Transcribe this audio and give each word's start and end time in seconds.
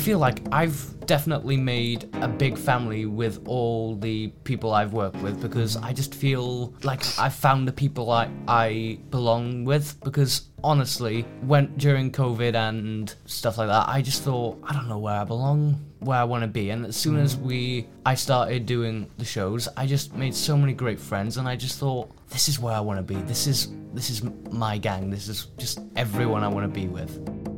feel 0.00 0.18
like 0.18 0.40
I've 0.50 0.98
definitely 1.06 1.58
made 1.58 2.08
a 2.14 2.28
big 2.28 2.56
family 2.56 3.04
with 3.04 3.46
all 3.46 3.96
the 3.96 4.28
people 4.44 4.72
I've 4.72 4.94
worked 4.94 5.16
with 5.16 5.42
because 5.42 5.76
I 5.76 5.92
just 5.92 6.14
feel 6.14 6.72
like 6.82 7.02
I've 7.18 7.34
found 7.34 7.68
the 7.68 7.72
people 7.72 8.10
I, 8.10 8.30
I 8.48 8.98
belong 9.10 9.64
with 9.64 10.00
because 10.02 10.48
honestly, 10.64 11.22
when 11.42 11.76
during 11.76 12.12
COVID 12.12 12.54
and 12.54 13.14
stuff 13.26 13.58
like 13.58 13.68
that, 13.68 13.88
I 13.88 14.00
just 14.00 14.22
thought 14.22 14.58
I 14.64 14.72
don't 14.72 14.88
know 14.88 14.98
where 14.98 15.16
I 15.16 15.24
belong, 15.24 15.84
where 15.98 16.18
I 16.18 16.24
want 16.24 16.44
to 16.44 16.48
be. 16.48 16.70
And 16.70 16.86
as 16.86 16.96
soon 16.96 17.16
as 17.16 17.36
mm. 17.36 17.42
we 17.42 17.88
I 18.06 18.14
started 18.14 18.64
doing 18.64 19.10
the 19.18 19.24
shows, 19.26 19.68
I 19.76 19.86
just 19.86 20.14
made 20.14 20.34
so 20.34 20.56
many 20.56 20.72
great 20.72 20.98
friends 20.98 21.36
and 21.36 21.46
I 21.46 21.56
just 21.56 21.78
thought 21.78 22.10
this 22.30 22.48
is 22.48 22.58
where 22.58 22.74
I 22.74 22.80
want 22.80 22.98
to 22.98 23.14
be. 23.14 23.20
This 23.22 23.46
is 23.46 23.68
this 23.92 24.08
is 24.08 24.22
my 24.50 24.78
gang. 24.78 25.10
This 25.10 25.28
is 25.28 25.48
just 25.58 25.80
everyone 25.94 26.42
I 26.42 26.48
want 26.48 26.72
to 26.72 26.80
be 26.80 26.88
with. 26.88 27.49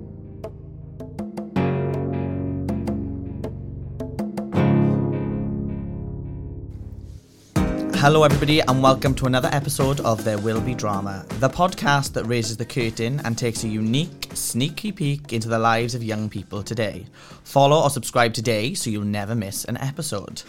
Hello, 8.02 8.24
everybody, 8.24 8.58
and 8.58 8.82
welcome 8.82 9.14
to 9.14 9.26
another 9.26 9.48
episode 9.52 10.00
of 10.00 10.24
There 10.24 10.36
Will 10.36 10.60
Be 10.60 10.74
Drama, 10.74 11.24
the 11.38 11.48
podcast 11.48 12.14
that 12.14 12.24
raises 12.24 12.56
the 12.56 12.64
curtain 12.64 13.20
and 13.24 13.38
takes 13.38 13.62
a 13.62 13.68
unique, 13.68 14.26
sneaky 14.34 14.90
peek 14.90 15.32
into 15.32 15.48
the 15.48 15.60
lives 15.60 15.94
of 15.94 16.02
young 16.02 16.28
people 16.28 16.64
today. 16.64 17.06
Follow 17.44 17.80
or 17.80 17.90
subscribe 17.90 18.34
today 18.34 18.74
so 18.74 18.90
you'll 18.90 19.04
never 19.04 19.36
miss 19.36 19.64
an 19.66 19.76
episode. 19.76 20.42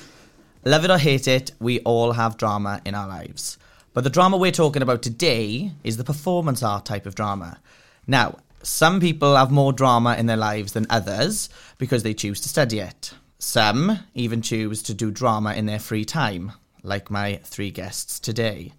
Love 0.66 0.84
it 0.84 0.90
or 0.90 0.98
hate 0.98 1.28
it, 1.28 1.52
we 1.60 1.80
all 1.82 2.14
have 2.14 2.38
drama 2.38 2.82
in 2.86 2.96
our 2.96 3.08
lives. 3.08 3.60
But 3.94 4.04
the 4.04 4.10
drama 4.10 4.38
we're 4.38 4.50
talking 4.50 4.82
about 4.82 5.04
today 5.04 5.74
is 5.84 5.98
the 5.98 6.04
performance 6.04 6.64
art 6.64 6.86
type 6.86 7.06
of 7.06 7.14
drama. 7.14 7.60
Now, 8.08 8.40
some 8.64 9.00
people 9.00 9.36
have 9.36 9.52
more 9.52 9.74
drama 9.74 10.16
in 10.16 10.26
their 10.26 10.38
lives 10.38 10.74
than 10.74 10.88
others 10.90 11.50
because 11.78 12.02
they 12.02 12.16
choose 12.16 12.42
to 12.42 12.50
study 12.50 12.80
it. 12.80 13.14
Some 13.38 14.00
even 14.16 14.42
choose 14.42 14.82
to 14.82 14.96
do 14.96 15.12
drama 15.12 15.54
in 15.54 15.68
their 15.68 15.78
free 15.78 16.04
time, 16.04 16.54
like 16.84 17.10
my 17.10 17.40
three 17.44 17.72
guests 17.72 18.20
today. 18.20 18.74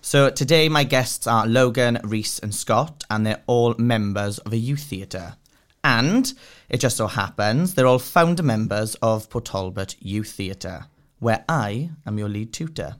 So 0.00 0.30
today 0.30 0.68
my 0.68 0.84
guests 0.84 1.26
are 1.26 1.46
Logan, 1.46 1.98
Rhys 2.04 2.38
and 2.38 2.54
Scott 2.54 3.02
and 3.10 3.26
they're 3.26 3.42
all 3.46 3.74
members 3.78 4.38
of 4.38 4.52
a 4.52 4.56
youth 4.56 4.84
theatre. 4.84 5.34
And 5.82 6.32
it 6.68 6.78
just 6.78 6.96
so 6.96 7.06
happens 7.06 7.74
they're 7.74 7.86
all 7.86 7.98
founder 7.98 8.42
members 8.42 8.94
of 8.96 9.28
Port 9.30 9.46
Talbot 9.46 9.96
Youth 10.00 10.32
Theatre, 10.32 10.86
where 11.18 11.44
I 11.48 11.90
am 12.06 12.18
your 12.18 12.28
lead 12.28 12.52
tutor. 12.52 12.96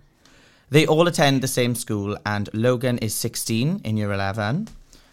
They 0.71 0.87
all 0.87 1.07
attend 1.07 1.43
the 1.43 1.49
same 1.49 1.75
school 1.75 2.17
and 2.27 2.49
Logan 2.53 2.99
is 2.99 3.15
16 3.15 3.83
in 3.85 3.97
year 3.97 4.13
11, 4.13 4.69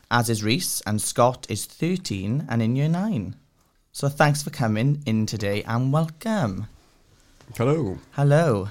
as 0.09 0.29
is 0.29 0.43
Rhys 0.43 0.81
and 0.87 1.01
Scott 1.01 1.45
is 1.49 1.65
13 1.65 2.47
and 2.49 2.61
in 2.61 2.75
year 2.75 2.89
9. 2.89 3.35
So 3.91 4.09
thanks 4.09 4.41
for 4.41 4.49
coming 4.49 5.03
in 5.05 5.27
today 5.27 5.61
and 5.63 5.93
welcome. 5.93 6.67
Hello. 7.55 7.99
Hello. 8.13 8.69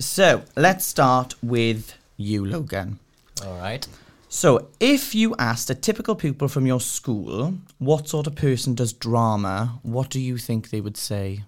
So 0.00 0.44
let's 0.56 0.86
start 0.86 1.34
with 1.42 1.94
you, 2.16 2.46
Logan. 2.46 2.98
All 3.44 3.58
right. 3.58 3.86
So, 4.30 4.68
if 4.80 5.14
you 5.14 5.36
asked 5.38 5.68
a 5.68 5.74
typical 5.74 6.14
pupil 6.14 6.48
from 6.48 6.66
your 6.66 6.80
school 6.80 7.54
what 7.78 8.08
sort 8.08 8.26
of 8.26 8.34
person 8.34 8.74
does 8.74 8.94
drama, 8.94 9.78
what 9.82 10.08
do 10.08 10.18
you 10.18 10.38
think 10.38 10.70
they 10.70 10.80
would 10.80 10.96
say? 10.96 11.44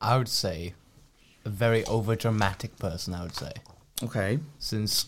I 0.00 0.18
would 0.18 0.28
say 0.28 0.74
a 1.46 1.48
very 1.48 1.84
over 1.84 2.14
dramatic 2.16 2.78
person, 2.78 3.14
I 3.14 3.22
would 3.22 3.34
say. 3.34 3.52
Okay. 4.02 4.40
Since 4.58 5.06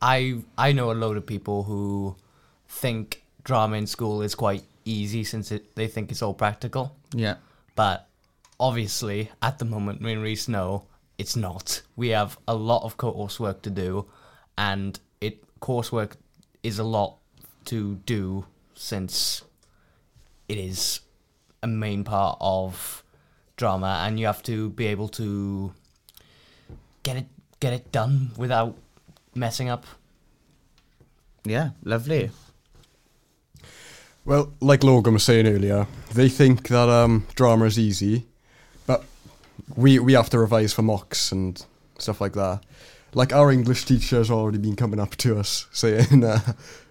I 0.00 0.38
I 0.56 0.72
know 0.72 0.90
a 0.90 0.94
load 0.94 1.18
of 1.18 1.26
people 1.26 1.64
who 1.64 2.16
think 2.66 3.24
drama 3.44 3.76
in 3.76 3.86
school 3.86 4.22
is 4.22 4.34
quite 4.34 4.64
easy 4.86 5.22
since 5.22 5.52
it, 5.52 5.74
they 5.74 5.86
think 5.86 6.10
it's 6.10 6.22
all 6.22 6.32
practical. 6.32 6.96
Yeah. 7.12 7.36
But 7.74 8.08
obviously, 8.58 9.30
at 9.42 9.58
the 9.58 9.66
moment, 9.66 10.00
me 10.00 10.12
and 10.12 10.22
Rhys 10.22 10.48
know 10.48 10.84
it's 11.18 11.36
not. 11.36 11.82
We 11.96 12.08
have 12.10 12.38
a 12.46 12.54
lot 12.54 12.84
of 12.84 12.96
coursework 12.96 13.62
to 13.62 13.70
do, 13.70 14.06
and 14.58 14.98
it 15.20 15.42
coursework 15.60 16.12
is 16.62 16.78
a 16.78 16.84
lot 16.84 17.16
to 17.66 17.96
do 18.06 18.46
since 18.74 19.42
it 20.48 20.58
is 20.58 21.00
a 21.62 21.66
main 21.66 22.04
part 22.04 22.38
of 22.40 23.02
drama, 23.56 24.02
and 24.06 24.20
you 24.20 24.26
have 24.26 24.42
to 24.44 24.70
be 24.70 24.86
able 24.86 25.08
to 25.08 25.72
get 27.02 27.16
it 27.16 27.26
get 27.60 27.72
it 27.72 27.90
done 27.92 28.30
without 28.36 28.76
messing 29.34 29.68
up. 29.68 29.86
Yeah, 31.44 31.70
lovely. 31.84 32.30
Well, 34.24 34.52
like 34.60 34.82
Logan 34.82 35.14
was 35.14 35.22
saying 35.22 35.46
earlier, 35.46 35.86
they 36.12 36.28
think 36.28 36.68
that 36.68 36.88
um, 36.88 37.26
drama 37.36 37.66
is 37.66 37.78
easy, 37.78 38.26
but 38.35 38.35
we 39.76 39.98
we 39.98 40.12
have 40.14 40.30
to 40.30 40.38
revise 40.38 40.72
for 40.72 40.82
mocks 40.82 41.32
and 41.32 41.64
stuff 41.98 42.20
like 42.20 42.32
that. 42.34 42.60
Like 43.14 43.32
our 43.32 43.50
English 43.50 43.84
teacher 43.84 44.16
has 44.18 44.30
already 44.30 44.58
been 44.58 44.76
coming 44.76 45.00
up 45.00 45.16
to 45.16 45.38
us 45.38 45.66
saying 45.72 46.24
uh, 46.24 46.40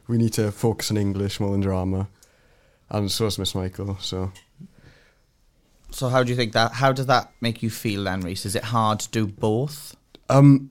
we 0.08 0.18
need 0.18 0.34
to 0.34 0.52
focus 0.52 0.92
on 0.92 0.98
English 0.98 1.40
more 1.40 1.52
than 1.52 1.62
drama, 1.62 2.08
and 2.90 3.12
so 3.12 3.26
has 3.26 3.38
Miss 3.40 3.54
Michael. 3.56 3.98
So 4.00 4.32
So, 5.92 6.10
how 6.10 6.24
do 6.24 6.30
you 6.30 6.36
think 6.36 6.54
that? 6.54 6.74
How 6.74 6.92
does 6.92 7.06
that 7.06 7.32
make 7.42 7.62
you 7.64 7.70
feel 7.70 8.04
then, 8.04 8.22
Rhys? 8.22 8.46
Is 8.46 8.56
it 8.56 8.64
hard 8.66 9.00
to 9.02 9.10
do 9.10 9.28
both? 9.28 9.96
um, 10.30 10.70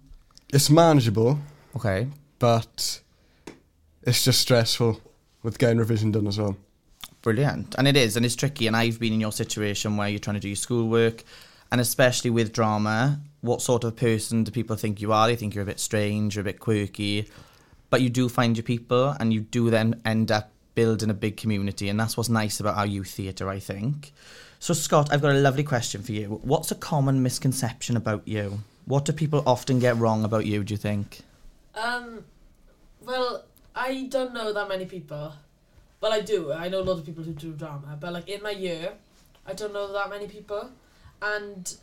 it's 0.52 0.68
manageable, 0.70 1.38
Okay. 1.76 2.06
but 2.38 3.00
it's 4.02 4.22
just 4.24 4.40
stressful 4.40 5.00
with 5.42 5.58
getting 5.58 5.78
revision 5.78 6.10
done 6.12 6.26
as 6.26 6.38
well. 6.38 6.56
Brilliant. 7.22 7.74
And 7.78 7.88
it 7.88 7.96
is, 7.96 8.16
and 8.16 8.26
it's 8.26 8.36
tricky. 8.36 8.66
And 8.66 8.76
I've 8.76 8.98
been 9.00 9.12
in 9.12 9.20
your 9.20 9.32
situation 9.32 9.96
where 9.96 10.08
you're 10.08 10.18
trying 10.20 10.34
to 10.34 10.40
do 10.40 10.48
your 10.48 10.56
schoolwork, 10.56 11.22
and 11.74 11.80
especially 11.80 12.30
with 12.30 12.52
drama, 12.52 13.18
what 13.40 13.60
sort 13.60 13.82
of 13.82 13.96
person 13.96 14.44
do 14.44 14.52
people 14.52 14.76
think 14.76 15.00
you 15.00 15.12
are? 15.12 15.26
They 15.26 15.34
think 15.34 15.56
you're 15.56 15.64
a 15.64 15.66
bit 15.66 15.80
strange, 15.80 16.36
you're 16.36 16.42
a 16.42 16.44
bit 16.44 16.60
quirky, 16.60 17.28
but 17.90 18.00
you 18.00 18.08
do 18.08 18.28
find 18.28 18.56
your 18.56 18.62
people, 18.62 19.08
and 19.18 19.32
you 19.32 19.40
do 19.40 19.70
then 19.70 20.00
end 20.04 20.30
up 20.30 20.52
building 20.76 21.10
a 21.10 21.14
big 21.14 21.36
community. 21.36 21.88
And 21.88 21.98
that's 21.98 22.16
what's 22.16 22.28
nice 22.28 22.60
about 22.60 22.76
our 22.76 22.86
youth 22.86 23.10
theatre, 23.10 23.48
I 23.48 23.58
think. 23.58 24.12
So, 24.60 24.72
Scott, 24.72 25.08
I've 25.12 25.20
got 25.20 25.32
a 25.34 25.40
lovely 25.40 25.64
question 25.64 26.00
for 26.00 26.12
you. 26.12 26.38
What's 26.44 26.70
a 26.70 26.76
common 26.76 27.24
misconception 27.24 27.96
about 27.96 28.22
you? 28.28 28.60
What 28.84 29.04
do 29.06 29.12
people 29.12 29.42
often 29.44 29.80
get 29.80 29.96
wrong 29.96 30.22
about 30.22 30.46
you, 30.46 30.62
do 30.62 30.74
you 30.74 30.78
think? 30.78 31.22
Um, 31.74 32.22
well, 33.04 33.46
I 33.74 34.04
don't 34.04 34.32
know 34.32 34.52
that 34.52 34.68
many 34.68 34.86
people. 34.86 35.32
Well, 36.00 36.12
I 36.12 36.20
do. 36.20 36.52
I 36.52 36.68
know 36.68 36.82
a 36.82 36.86
lot 36.86 36.98
of 36.98 37.04
people 37.04 37.24
who 37.24 37.32
do 37.32 37.50
drama, 37.50 37.98
but 37.98 38.12
like 38.12 38.28
in 38.28 38.44
my 38.44 38.52
year, 38.52 38.92
I 39.44 39.54
don't 39.54 39.72
know 39.74 39.92
that 39.92 40.08
many 40.08 40.28
people, 40.28 40.70
and 41.22 41.74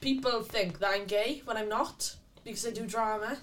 people 0.00 0.42
think 0.42 0.78
that 0.80 0.90
I'm 0.90 1.06
gay 1.06 1.42
when 1.44 1.56
I'm 1.56 1.68
not 1.68 2.14
because 2.44 2.66
I 2.66 2.70
do 2.70 2.86
drama. 2.86 3.38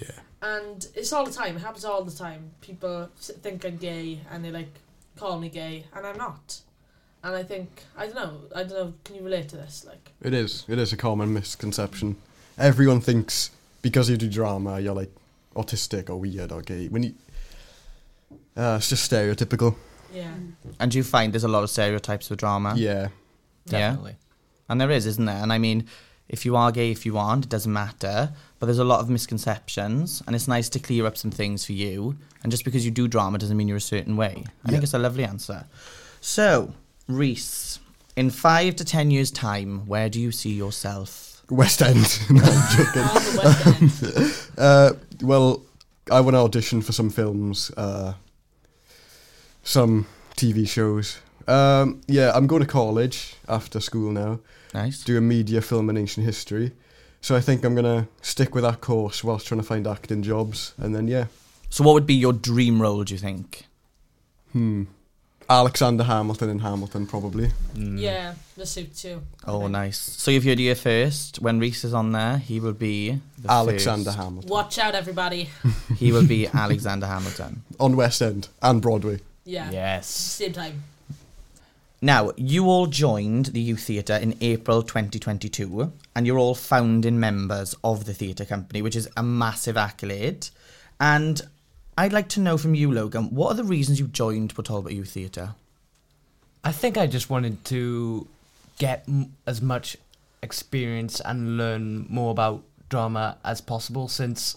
Yeah. 0.00 0.10
And 0.40 0.86
it's 0.94 1.12
all 1.12 1.24
the 1.24 1.32
time. 1.32 1.56
It 1.56 1.60
happens 1.60 1.84
all 1.84 2.04
the 2.04 2.12
time. 2.16 2.50
People 2.60 3.08
think 3.18 3.64
I'm 3.64 3.76
gay 3.76 4.20
and 4.30 4.44
they 4.44 4.50
like 4.50 4.72
call 5.16 5.38
me 5.38 5.48
gay, 5.48 5.84
and 5.94 6.06
I'm 6.06 6.16
not. 6.16 6.60
And 7.24 7.34
I 7.34 7.42
think 7.42 7.82
I 7.96 8.06
don't 8.06 8.14
know. 8.14 8.40
I 8.54 8.62
don't 8.62 8.72
know. 8.72 8.94
Can 9.04 9.16
you 9.16 9.22
relate 9.22 9.48
to 9.48 9.56
this? 9.56 9.84
Like, 9.86 10.12
It 10.22 10.32
is. 10.32 10.64
It 10.68 10.78
is 10.78 10.92
a 10.92 10.96
common 10.96 11.32
misconception. 11.34 12.16
Everyone 12.56 13.00
thinks 13.00 13.50
because 13.82 14.08
you 14.08 14.16
do 14.16 14.28
drama, 14.28 14.80
you're 14.80 14.94
like 14.94 15.10
autistic 15.56 16.08
or 16.08 16.16
weird 16.16 16.52
or 16.52 16.62
gay. 16.62 16.86
When 16.88 17.02
you, 17.02 17.14
uh, 18.56 18.76
it's 18.78 18.88
just 18.88 19.10
stereotypical. 19.10 19.74
yeah, 20.12 20.32
And 20.78 20.90
do 20.90 20.98
you 20.98 21.04
find 21.04 21.32
there's 21.32 21.44
a 21.44 21.48
lot 21.48 21.64
of 21.64 21.70
stereotypes 21.70 22.30
with 22.30 22.38
drama? 22.38 22.74
Yeah. 22.76 23.08
Yeah. 23.66 23.96
And 24.68 24.80
there 24.80 24.90
is, 24.90 25.06
isn't 25.06 25.24
there? 25.24 25.42
And 25.42 25.52
I 25.52 25.58
mean, 25.58 25.86
if 26.28 26.44
you 26.44 26.56
are 26.56 26.70
gay, 26.72 26.90
if 26.90 27.06
you 27.06 27.16
aren't, 27.16 27.44
it 27.46 27.48
doesn't 27.48 27.72
matter. 27.72 28.32
But 28.58 28.66
there's 28.66 28.78
a 28.78 28.84
lot 28.84 29.00
of 29.00 29.08
misconceptions, 29.08 30.22
and 30.26 30.34
it's 30.36 30.48
nice 30.48 30.68
to 30.70 30.78
clear 30.78 31.06
up 31.06 31.16
some 31.16 31.30
things 31.30 31.64
for 31.64 31.72
you. 31.72 32.16
And 32.42 32.52
just 32.52 32.64
because 32.64 32.84
you 32.84 32.90
do 32.90 33.08
drama 33.08 33.38
doesn't 33.38 33.56
mean 33.56 33.68
you're 33.68 33.76
a 33.78 33.80
certain 33.80 34.16
way. 34.16 34.34
I 34.36 34.50
Yeah. 34.66 34.70
think 34.72 34.82
it's 34.82 34.94
a 34.94 34.98
lovely 34.98 35.24
answer. 35.24 35.64
So, 36.20 36.74
Rhys, 37.08 37.78
in 38.16 38.30
five 38.30 38.76
to 38.76 38.84
ten 38.84 39.10
years' 39.10 39.30
time, 39.30 39.86
where 39.86 40.08
do 40.08 40.20
you 40.20 40.30
see 40.32 40.50
yourself? 40.52 41.42
West 41.50 41.80
End. 41.80 41.96
no, 42.30 42.42
I'm 42.44 42.76
joking. 42.76 43.38
West 43.42 44.02
End. 44.16 44.58
Uh, 44.58 44.92
well, 45.22 45.62
I 46.12 46.20
want 46.20 46.34
to 46.34 46.40
audition 46.40 46.82
for 46.82 46.92
some 46.92 47.08
films, 47.10 47.70
uh, 47.76 48.14
some 49.62 50.06
TV 50.36 50.68
shows. 50.68 51.18
Um, 51.46 52.00
yeah, 52.06 52.32
I'm 52.34 52.46
going 52.46 52.60
to 52.62 52.68
college 52.68 53.34
after 53.48 53.80
school 53.80 54.12
now, 54.12 54.40
Nice. 54.74 55.04
doing 55.04 55.26
media, 55.28 55.60
film, 55.60 55.88
and 55.88 55.98
ancient 55.98 56.26
history. 56.26 56.72
So 57.20 57.34
I 57.34 57.40
think 57.40 57.64
I'm 57.64 57.74
gonna 57.74 58.06
stick 58.22 58.54
with 58.54 58.64
that 58.64 58.80
course 58.80 59.24
whilst 59.24 59.46
trying 59.48 59.60
to 59.60 59.66
find 59.66 59.86
acting 59.86 60.22
jobs, 60.22 60.74
and 60.78 60.94
then 60.94 61.08
yeah, 61.08 61.26
So, 61.70 61.84
what 61.84 61.94
would 61.94 62.06
be 62.06 62.14
your 62.14 62.32
dream 62.32 62.80
role? 62.80 63.02
Do 63.04 63.12
you 63.14 63.18
think? 63.18 63.66
hmm, 64.52 64.84
Alexander 65.50 66.04
Hamilton 66.04 66.50
in 66.50 66.58
Hamilton 66.60 67.06
probably. 67.06 67.50
Mm. 67.74 67.98
Yeah, 68.00 68.34
the 68.56 68.66
suit 68.66 68.94
too. 68.96 69.22
Oh, 69.46 69.66
nice. 69.66 69.98
So, 69.98 70.30
you've 70.30 70.44
heard 70.44 70.60
it 70.60 70.64
here 70.64 70.74
first. 70.74 71.40
When 71.40 71.58
Rhys 71.58 71.84
is 71.84 71.92
on 71.94 72.12
there, 72.12 72.38
he 72.38 72.60
will 72.60 72.72
be 72.74 73.18
the 73.38 73.50
Alexander 73.50 74.10
first- 74.10 74.18
Hamilton 74.18 74.50
Watch 74.50 74.78
out, 74.78 74.94
everybody. 74.94 75.48
He 75.96 76.12
will 76.12 76.26
be 76.26 76.46
Alexander 76.46 77.06
Hamilton. 77.06 77.62
on 77.80 77.96
West 77.96 78.20
End 78.22 78.48
and 78.62 78.80
Broadway. 78.82 79.20
Yeah. 79.44 79.70
Yes. 79.70 80.06
Same 80.06 80.52
time. 80.52 80.82
Now, 82.00 82.30
you 82.36 82.66
all 82.66 82.86
joined 82.86 83.46
the 83.46 83.60
Youth 83.60 83.82
Theatre 83.82 84.14
in 84.14 84.36
April 84.40 84.82
2022, 84.82 85.92
and 86.14 86.26
you're 86.26 86.38
all 86.38 86.54
founding 86.54 87.18
members 87.18 87.74
of 87.82 88.04
the 88.04 88.14
theatre 88.14 88.44
company, 88.44 88.82
which 88.82 88.94
is 88.94 89.08
a 89.16 89.22
massive 89.24 89.76
accolade. 89.76 90.48
And 91.00 91.40
I'd 91.96 92.12
like 92.12 92.28
to 92.30 92.40
know 92.40 92.56
from 92.56 92.76
you, 92.76 92.92
Logan, 92.92 93.34
what 93.34 93.50
are 93.50 93.54
the 93.56 93.64
reasons 93.64 93.98
you 93.98 94.06
joined 94.06 94.54
Port 94.54 94.66
Talbot 94.66 94.92
Youth 94.92 95.10
Theatre? 95.10 95.54
I 96.62 96.70
think 96.70 96.96
I 96.96 97.08
just 97.08 97.30
wanted 97.30 97.64
to 97.66 98.28
get 98.78 99.02
m- 99.08 99.34
as 99.44 99.60
much 99.60 99.96
experience 100.40 101.20
and 101.20 101.56
learn 101.56 102.06
more 102.08 102.30
about 102.30 102.62
drama 102.88 103.38
as 103.44 103.60
possible 103.60 104.06
since 104.06 104.56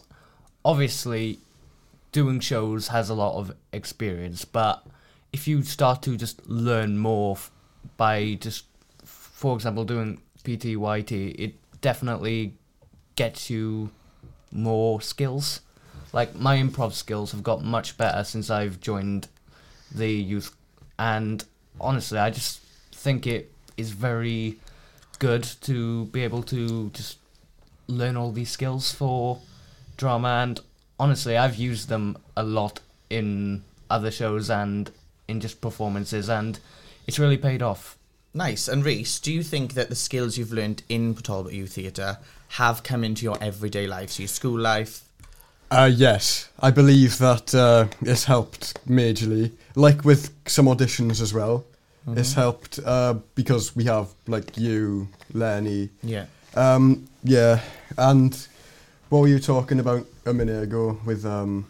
obviously 0.64 1.40
doing 2.12 2.40
shows 2.40 2.90
has 2.90 3.10
a 3.10 3.14
lot 3.14 3.38
of 3.38 3.54
experience 3.74 4.46
but 4.46 4.86
if 5.34 5.48
you 5.48 5.62
start 5.64 6.02
to 6.04 6.18
just 6.18 6.48
learn 6.48 6.98
more 6.98 7.36
f- 7.36 7.52
by 7.98 8.38
just 8.40 8.66
for 9.04 9.56
example 9.56 9.84
doing 9.84 10.20
PTYT 10.44 11.36
it 11.40 11.56
definitely 11.82 12.54
gets 13.16 13.50
you 13.50 13.90
more 14.52 15.02
skills. 15.02 15.62
Like 16.14 16.36
my 16.36 16.58
improv 16.58 16.94
skills 16.94 17.32
have 17.32 17.44
got 17.44 17.64
much 17.64 17.98
better 17.98 18.24
since 18.24 18.50
I've 18.50 18.80
joined 18.80 19.28
the 19.94 20.10
youth 20.12 20.56
and 21.00 21.44
honestly 21.80 22.20
I 22.20 22.30
just 22.30 22.60
think 22.92 23.26
it 23.26 23.52
is 23.78 23.92
very 23.92 24.58
good 25.20 25.44
to 25.62 26.06
be 26.06 26.24
able 26.24 26.44
to 26.44 26.90
just 26.90 27.18
learn 27.88 28.18
all 28.18 28.32
these 28.32 28.50
skills 28.50 28.92
for 28.92 29.40
drama 29.98 30.42
and 30.44 30.60
honestly 31.00 31.38
I've 31.38 31.56
used 31.56 31.90
them 31.90 32.18
a 32.36 32.44
lot 32.44 32.80
in 33.10 33.64
other 33.90 34.12
shows 34.12 34.50
and 34.50 34.92
in 35.32 35.40
just 35.40 35.62
performances 35.62 36.30
and 36.30 36.60
it's 37.08 37.18
really 37.18 37.38
paid 37.38 37.62
off. 37.62 37.98
Nice. 38.34 38.68
And 38.68 38.86
Rhys, 38.86 39.20
do 39.20 39.34
you 39.34 39.44
think 39.44 39.74
that 39.74 39.90
the 39.90 39.96
skills 39.96 40.38
you've 40.38 40.54
learned 40.54 40.84
in 40.88 41.14
Port 41.14 41.26
Talbot 41.26 41.54
Youth 41.54 41.74
Theatre 41.74 42.20
have 42.50 42.84
come 42.84 43.04
into 43.04 43.24
your 43.24 43.38
everyday 43.42 43.88
life, 43.88 44.12
so 44.12 44.24
your 44.24 44.28
school 44.28 44.60
life? 44.60 45.04
Uh, 45.70 45.90
yes, 45.92 46.50
I 46.60 46.70
believe 46.72 47.18
that 47.18 47.56
uh, 47.56 47.88
it's 48.02 48.26
helped 48.26 48.86
majorly. 48.88 49.52
Like 49.76 50.04
with 50.06 50.34
some 50.46 50.66
auditions 50.68 51.22
as 51.22 51.34
well, 51.34 51.66
it's 52.08 52.34
helped 52.34 52.80
uh, 52.84 53.16
because 53.36 53.76
we 53.76 53.86
have 53.86 54.10
like 54.28 54.58
you, 54.58 55.08
Lenny. 55.34 55.90
Yeah. 56.04 56.26
Um, 56.56 57.08
yeah, 57.24 57.62
and 57.98 58.36
what 59.10 59.20
were 59.20 59.28
you 59.28 59.40
talking 59.40 59.80
about 59.80 60.06
a 60.26 60.34
minute 60.34 60.62
ago 60.64 61.00
with 61.06 61.26
um, 61.26 61.66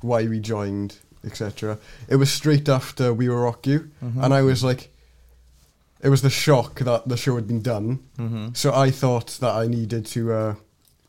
why 0.00 0.26
we 0.26 0.40
joined, 0.40 0.98
etc. 1.24 1.78
It 2.08 2.16
was 2.16 2.30
straight 2.30 2.68
after 2.68 3.12
we 3.12 3.28
were 3.28 3.42
Rock 3.42 3.66
You, 3.66 3.90
and 4.00 4.34
I 4.34 4.42
was 4.42 4.62
like, 4.62 4.90
it 6.02 6.08
was 6.08 6.22
the 6.22 6.30
shock 6.30 6.80
that 6.80 7.08
the 7.08 7.16
show 7.16 7.36
had 7.36 7.46
been 7.46 7.62
done. 7.62 8.00
Mm-hmm. 8.18 8.48
So 8.54 8.74
I 8.74 8.90
thought 8.90 9.38
that 9.40 9.54
I 9.54 9.68
needed 9.68 10.04
to 10.06 10.32
uh, 10.32 10.54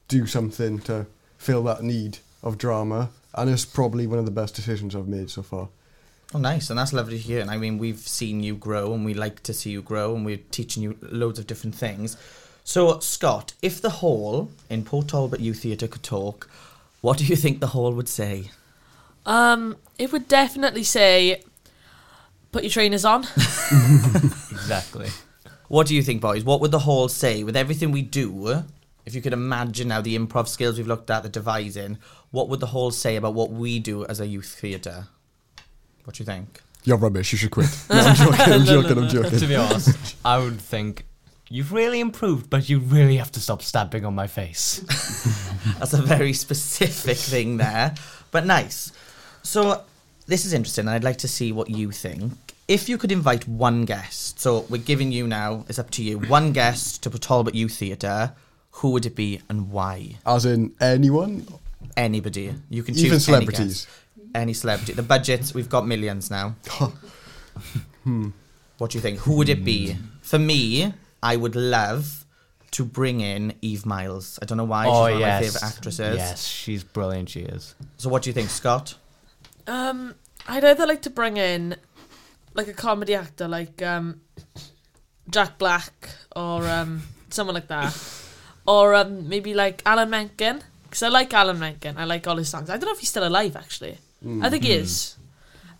do 0.07 0.27
something 0.27 0.79
to 0.79 1.07
fill 1.37 1.63
that 1.63 1.81
need 1.81 2.19
of 2.43 2.57
drama, 2.57 3.09
and 3.33 3.49
it's 3.49 3.65
probably 3.65 4.05
one 4.05 4.19
of 4.19 4.25
the 4.25 4.31
best 4.31 4.55
decisions 4.55 4.95
I've 4.95 5.07
made 5.07 5.29
so 5.29 5.41
far. 5.41 5.69
Oh, 6.35 6.39
nice, 6.39 6.69
and 6.69 6.79
that's 6.79 6.93
lovely 6.93 7.17
to 7.17 7.23
hear. 7.23 7.41
And 7.41 7.51
I 7.51 7.57
mean, 7.57 7.77
we've 7.77 7.99
seen 7.99 8.43
you 8.43 8.55
grow, 8.55 8.93
and 8.93 9.05
we 9.05 9.13
like 9.13 9.43
to 9.43 9.53
see 9.53 9.71
you 9.71 9.81
grow, 9.81 10.15
and 10.15 10.25
we're 10.25 10.37
teaching 10.51 10.83
you 10.83 10.97
loads 11.01 11.39
of 11.39 11.47
different 11.47 11.75
things. 11.75 12.17
So, 12.63 12.99
Scott, 12.99 13.53
if 13.61 13.81
the 13.81 13.89
hall 13.89 14.49
in 14.69 14.83
Port 14.83 15.09
Talbot 15.09 15.41
Youth 15.41 15.61
Theatre 15.61 15.87
could 15.87 16.03
talk, 16.03 16.49
what 17.01 17.17
do 17.17 17.25
you 17.25 17.35
think 17.35 17.59
the 17.59 17.67
hall 17.67 17.91
would 17.93 18.07
say? 18.07 18.51
Um, 19.25 19.77
it 19.97 20.11
would 20.11 20.27
definitely 20.27 20.83
say, 20.83 21.43
put 22.51 22.63
your 22.63 22.71
trainers 22.71 23.05
on. 23.05 23.25
Exactly. 24.51 25.09
What 25.67 25.87
do 25.87 25.95
you 25.95 26.01
think, 26.03 26.21
boys? 26.21 26.43
What 26.43 26.61
would 26.61 26.71
the 26.71 26.79
hall 26.79 27.09
say 27.09 27.43
with 27.43 27.57
everything 27.57 27.91
we 27.91 28.01
do? 28.01 28.63
If 29.05 29.13
you 29.15 29.21
could 29.21 29.33
imagine 29.33 29.89
now 29.89 29.99
the 29.99 30.17
improv 30.17 30.47
skills 30.47 30.77
we've 30.77 30.87
looked 30.87 31.09
at, 31.09 31.23
the 31.23 31.29
devising, 31.29 31.97
what 32.31 32.47
would 32.47 32.59
the 32.61 32.67
hall 32.67 32.91
say 32.91 33.15
about 33.17 33.33
what 33.33 33.51
we 33.51 33.79
do 33.79 34.05
as 34.05 34.19
a 34.21 34.27
youth 34.27 34.47
theatre? 34.59 35.07
What 36.05 36.15
do 36.15 36.21
you 36.23 36.25
think? 36.25 36.61
You're 36.85 36.97
rubbish. 36.97 37.31
You 37.31 37.37
should 37.37 37.51
quit. 37.51 37.69
No, 37.89 37.99
I'm 37.99 38.15
joking. 38.15 38.53
I'm 38.53 38.65
joking. 38.65 38.97
I'm 39.03 39.09
joking. 39.09 39.39
to 39.39 39.47
be 39.47 39.55
honest, 39.55 40.15
I 40.23 40.37
would 40.37 40.61
think 40.61 41.05
you've 41.49 41.71
really 41.73 41.99
improved, 41.99 42.49
but 42.49 42.69
you 42.69 42.79
really 42.79 43.17
have 43.17 43.31
to 43.33 43.39
stop 43.39 43.61
stamping 43.61 44.05
on 44.05 44.13
my 44.15 44.27
face. 44.27 44.79
That's 45.79 45.93
a 45.93 46.01
very 46.01 46.33
specific 46.33 47.17
thing 47.17 47.57
there, 47.57 47.95
but 48.31 48.45
nice. 48.45 48.91
So 49.43 49.83
this 50.25 50.45
is 50.45 50.53
interesting, 50.53 50.87
and 50.87 50.91
I'd 50.91 51.03
like 51.03 51.17
to 51.19 51.27
see 51.27 51.51
what 51.51 51.69
you 51.69 51.91
think. 51.91 52.33
If 52.67 52.87
you 52.87 52.97
could 52.97 53.11
invite 53.11 53.47
one 53.47 53.85
guest, 53.85 54.39
so 54.39 54.65
we're 54.69 54.81
giving 54.81 55.11
you 55.11 55.27
now, 55.27 55.65
it's 55.67 55.79
up 55.79 55.89
to 55.91 56.03
you, 56.03 56.17
one 56.19 56.53
guest 56.53 57.03
to 57.03 57.09
Port 57.09 57.21
Talbot 57.21 57.53
Youth 57.53 57.75
Theatre, 57.75 58.33
who 58.71 58.91
would 58.91 59.05
it 59.05 59.15
be 59.15 59.41
and 59.49 59.69
why? 59.69 60.15
As 60.25 60.45
in 60.45 60.73
anyone, 60.79 61.45
Anybody. 61.95 62.53
You 62.69 62.83
can 62.83 62.95
choose 62.95 63.03
even 63.03 63.15
any 63.15 63.19
celebrities. 63.21 63.85
guest. 63.85 63.87
Any 64.35 64.53
celebrity. 64.53 64.93
The 64.93 65.03
budget, 65.03 65.51
we've 65.53 65.69
got 65.69 65.87
millions 65.87 66.29
now. 66.29 66.55
Hmm. 68.03 68.31
What 68.79 68.91
do 68.91 68.97
you 68.97 69.01
think? 69.01 69.19
Who 69.19 69.37
would 69.37 69.47
it 69.47 69.63
be? 69.63 69.93
Hmm. 69.93 70.05
For 70.23 70.39
me, 70.39 70.93
I 71.21 71.37
would 71.37 71.55
love 71.55 72.25
to 72.71 72.83
bring 72.83 73.21
in 73.21 73.53
Eve 73.61 73.85
Miles. 73.85 74.39
I 74.41 74.45
don't 74.45 74.57
know 74.57 74.65
why. 74.65 74.85
She's 74.85 74.93
oh, 74.93 75.01
one 75.03 75.13
of 75.13 75.19
my 75.21 75.39
favourite 75.39 75.63
actresses. 75.63 76.17
Yes, 76.17 76.45
she's 76.45 76.83
brilliant. 76.83 77.29
She 77.29 77.41
is. 77.41 77.75
So 77.97 78.09
what 78.09 78.23
do 78.23 78.29
you 78.29 78.33
think, 78.33 78.49
Scott? 78.49 78.95
Um, 79.67 80.15
I'd 80.47 80.63
either 80.63 80.85
like 80.85 81.01
to 81.03 81.09
bring 81.09 81.37
in 81.37 81.75
like 82.53 82.67
a 82.67 82.73
comedy 82.73 83.15
actor, 83.15 83.47
like 83.47 83.81
um, 83.81 84.21
Jack 85.29 85.57
Black 85.57 86.09
or 86.35 86.67
um, 86.67 87.03
someone 87.29 87.55
like 87.55 87.67
that, 87.67 87.97
or 88.67 88.93
um, 88.95 89.27
maybe 89.29 89.53
like 89.53 89.81
Alan 89.85 90.09
Menken, 90.09 90.61
because 90.83 91.03
I 91.03 91.07
like 91.07 91.33
Alan 91.33 91.59
Menken. 91.59 91.97
I 91.97 92.05
like 92.05 92.27
all 92.27 92.37
his 92.37 92.49
songs. 92.49 92.69
I 92.69 92.77
don't 92.77 92.85
know 92.85 92.93
if 92.93 92.99
he's 92.99 93.09
still 93.09 93.27
alive 93.27 93.55
actually. 93.55 93.97
I 94.41 94.49
think 94.49 94.63
he 94.63 94.71
is. 94.71 95.17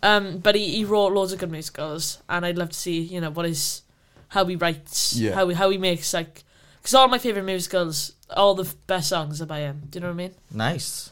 Um, 0.02 0.36
but 0.38 0.54
he, 0.54 0.68
he 0.76 0.84
wrote 0.84 1.14
loads 1.14 1.32
of 1.32 1.38
good 1.38 1.50
musicals, 1.50 2.18
and 2.28 2.44
I'd 2.44 2.58
love 2.58 2.70
to 2.70 2.78
see 2.78 3.00
you 3.00 3.20
know 3.22 3.30
what 3.30 3.46
his 3.46 3.82
how 4.28 4.44
he 4.44 4.56
writes, 4.56 5.14
Yeah. 5.16 5.32
how 5.34 5.48
he, 5.48 5.54
how 5.54 5.70
he 5.70 5.78
makes 5.78 6.12
like 6.12 6.42
because 6.80 6.92
all 6.94 7.08
my 7.08 7.16
favorite 7.18 7.44
musicals, 7.44 8.12
all 8.28 8.54
the 8.54 8.64
f- 8.64 8.74
best 8.86 9.08
songs 9.08 9.40
are 9.40 9.46
by 9.46 9.60
him. 9.60 9.82
Do 9.88 9.96
you 9.96 10.00
know 10.02 10.08
what 10.08 10.14
I 10.14 10.16
mean? 10.16 10.34
Nice. 10.50 11.10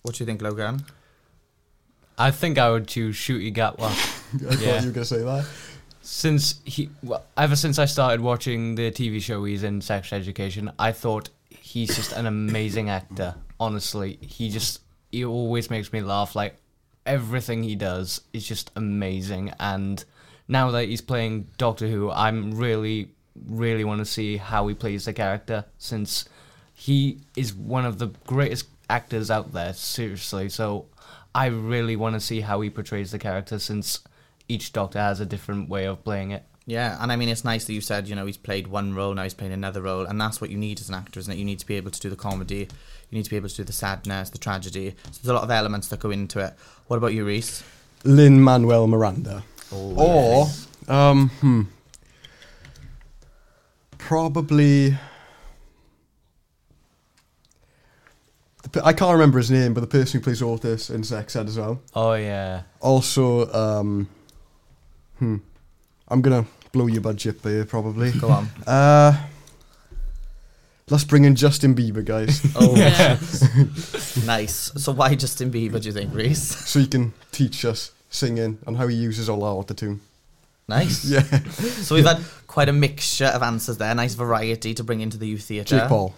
What 0.00 0.14
do 0.14 0.22
you 0.22 0.26
think, 0.26 0.40
Logan? 0.40 0.84
I 2.18 2.30
think 2.30 2.58
I 2.58 2.70
would 2.70 2.86
choose 2.88 3.16
Ncuti 3.16 3.54
Gatwa. 3.54 3.88
I 4.50 4.54
Yeah. 4.54 4.72
thought 4.74 4.80
you 4.82 4.88
were 4.88 4.92
gonna 4.94 5.04
say 5.04 5.22
that. 5.22 5.46
since 6.02 6.60
he, 6.64 6.90
well, 7.02 7.24
ever 7.36 7.56
since 7.56 7.78
I 7.78 7.84
started 7.86 8.20
watching 8.20 8.74
the 8.74 8.90
TV 8.90 9.20
show 9.22 9.44
he's 9.44 9.62
in, 9.62 9.80
Sex 9.80 10.12
Education, 10.12 10.70
I 10.78 10.92
thought 10.92 11.30
he's 11.50 11.94
just 11.96 12.12
an 12.12 12.26
amazing 12.26 12.90
actor. 12.90 13.34
Honestly, 13.60 14.18
he 14.20 14.50
just 14.50 14.80
he 15.10 15.24
always 15.24 15.70
makes 15.70 15.92
me 15.92 16.00
laugh. 16.00 16.34
Like 16.36 16.56
everything 17.06 17.62
he 17.62 17.74
does 17.76 18.20
is 18.32 18.46
just 18.46 18.70
amazing. 18.76 19.52
And 19.60 20.04
now 20.48 20.70
that 20.72 20.86
he's 20.88 21.00
playing 21.00 21.48
Doctor 21.58 21.86
Who, 21.88 22.10
I'm 22.10 22.52
really, 22.56 23.10
really 23.48 23.84
want 23.84 24.00
to 24.00 24.04
see 24.04 24.36
how 24.36 24.66
he 24.68 24.74
plays 24.74 25.04
the 25.04 25.12
character 25.12 25.64
since 25.78 26.24
he 26.74 27.18
is 27.36 27.54
one 27.54 27.84
of 27.84 27.98
the 27.98 28.08
greatest 28.26 28.66
actors 28.90 29.30
out 29.30 29.52
there. 29.52 29.72
Seriously, 29.72 30.48
so 30.48 30.86
I 31.34 31.46
really 31.46 31.96
want 31.96 32.14
to 32.14 32.20
see 32.20 32.40
how 32.40 32.60
he 32.60 32.70
portrays 32.70 33.10
the 33.10 33.18
character 33.18 33.58
since 33.58 34.00
each 34.48 34.72
Doctor 34.72 34.98
has 34.98 35.20
a 35.20 35.26
different 35.26 35.68
way 35.68 35.86
of 35.86 36.04
playing 36.04 36.30
it. 36.30 36.44
Yeah, 36.64 36.96
and 37.00 37.10
I 37.10 37.16
mean, 37.16 37.28
it's 37.28 37.44
nice 37.44 37.64
that 37.64 37.72
you 37.72 37.80
said, 37.80 38.06
you 38.06 38.14
know, 38.14 38.24
he's 38.26 38.36
played 38.36 38.68
one 38.68 38.94
role, 38.94 39.14
now 39.14 39.24
he's 39.24 39.34
playing 39.34 39.52
another 39.52 39.82
role, 39.82 40.04
and 40.04 40.20
that's 40.20 40.40
what 40.40 40.50
you 40.50 40.56
need 40.56 40.78
as 40.78 40.88
an 40.88 40.94
actor, 40.94 41.18
isn't 41.18 41.32
it? 41.32 41.36
You 41.36 41.44
need 41.44 41.58
to 41.58 41.66
be 41.66 41.74
able 41.76 41.90
to 41.90 42.00
do 42.00 42.08
the 42.08 42.16
comedy, 42.16 42.68
you 43.10 43.18
need 43.18 43.24
to 43.24 43.30
be 43.30 43.36
able 43.36 43.48
to 43.48 43.56
do 43.56 43.64
the 43.64 43.72
sadness, 43.72 44.30
the 44.30 44.38
tragedy. 44.38 44.94
So 45.10 45.18
there's 45.22 45.28
a 45.28 45.34
lot 45.34 45.42
of 45.42 45.50
elements 45.50 45.88
that 45.88 45.98
go 45.98 46.10
into 46.10 46.38
it. 46.38 46.54
What 46.86 46.98
about 46.98 47.14
you, 47.14 47.24
Rhys? 47.26 47.64
Lin 48.04 48.40
Manuel 48.40 48.86
Miranda. 48.86 49.42
or 49.72 50.46
um, 50.86 51.30
hmm, 51.40 51.62
probably. 53.98 54.96
the 58.61 58.61
pe- 58.61 58.61
I 58.82 58.92
can't 58.92 59.12
remember 59.12 59.38
his 59.38 59.50
name, 59.50 59.74
but 59.74 59.80
the 59.80 59.86
person 59.86 60.20
who 60.20 60.24
plays 60.24 60.42
Otis 60.42 60.90
in 60.90 61.04
Sex 61.04 61.36
Ed 61.36 61.46
as 61.48 61.58
well. 61.58 61.80
Oh 61.94 62.14
yeah. 62.14 62.62
Also, 62.80 63.52
um, 63.52 64.08
hmm, 65.18 65.36
I'm 66.08 66.22
gonna 66.22 66.46
blow 66.72 66.86
your 66.86 67.02
budget 67.02 67.42
there 67.42 67.64
probably. 67.64 68.12
Go 68.12 68.28
on. 68.30 68.48
Uh, 68.66 69.26
let's 70.90 71.04
bring 71.04 71.24
in 71.24 71.34
Justin 71.34 71.74
Bieber, 71.74 72.04
guys, 72.04 72.40
Oh, 72.56 72.74
Yeah. 72.76 73.18
nice. 74.26 74.72
So 74.76 74.92
why 74.92 75.14
Justin 75.14 75.50
Bieber, 75.50 75.80
do 75.80 75.88
you 75.88 75.92
think, 75.92 76.14
Rhys? 76.14 76.42
so 76.68 76.80
he 76.80 76.86
can 76.86 77.12
teach 77.30 77.64
us 77.64 77.92
singing 78.10 78.58
and 78.66 78.76
how 78.76 78.86
he 78.86 78.96
uses 78.96 79.28
all 79.28 79.42
our 79.44 79.62
autotune. 79.62 79.98
Nice. 80.68 81.04
Yeah, 81.04 81.22
So 81.22 81.94
we've 81.96 82.06
had 82.06 82.22
quite 82.46 82.68
a 82.68 82.72
mixture 82.72 83.26
of 83.26 83.42
answers 83.42 83.78
there, 83.78 83.94
nice 83.94 84.14
variety 84.14 84.74
to 84.74 84.84
bring 84.84 85.00
into 85.00 85.18
the 85.18 85.26
youth 85.26 85.42
theatre. 85.44 85.78
Jake 85.78 85.88
Paul. 85.88 86.14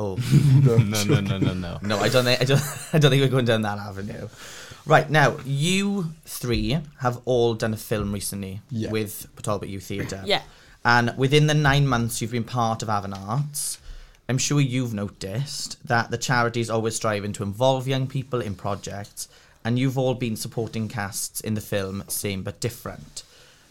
Oh 0.00 0.16
no, 0.64 0.76
no, 0.76 1.20
no, 1.20 1.38
no, 1.38 1.52
no. 1.54 1.78
no, 1.82 1.98
I 1.98 2.08
don't 2.08 2.24
think 2.24 2.40
I 2.40 2.44
don't, 2.44 2.60
I 2.92 2.98
don't 2.98 3.10
think 3.10 3.20
we're 3.22 3.28
going 3.28 3.44
down 3.46 3.62
that 3.62 3.78
avenue. 3.78 4.28
Right 4.86 5.10
now, 5.10 5.36
you 5.44 6.12
three 6.24 6.78
have 7.00 7.20
all 7.24 7.54
done 7.54 7.74
a 7.74 7.76
film 7.76 8.12
recently 8.12 8.60
Yeah. 8.70 8.90
with 8.90 9.26
Talbot 9.42 9.68
Youth 9.68 9.84
Theatre. 9.84 10.22
Yeah. 10.24 10.42
And 10.84 11.12
within 11.18 11.46
the 11.48 11.54
nine 11.54 11.86
months 11.86 12.22
you've 12.22 12.30
been 12.30 12.44
part 12.44 12.82
of 12.82 12.88
Afan 12.88 13.12
Arts, 13.12 13.78
I'm 14.28 14.38
sure 14.38 14.60
you've 14.60 14.94
noticed 14.94 15.76
that 15.86 16.10
the 16.10 16.16
charity 16.18 16.60
is 16.60 16.70
always 16.70 16.94
striving 16.96 17.32
to 17.34 17.42
involve 17.42 17.88
young 17.88 18.06
people 18.06 18.40
in 18.40 18.54
projects, 18.54 19.28
and 19.64 19.78
you've 19.78 19.98
all 19.98 20.14
been 20.14 20.36
supporting 20.36 20.88
casts 20.88 21.40
in 21.40 21.54
the 21.54 21.60
film 21.60 22.04
Same 22.08 22.42
But 22.42 22.60
Different. 22.60 23.24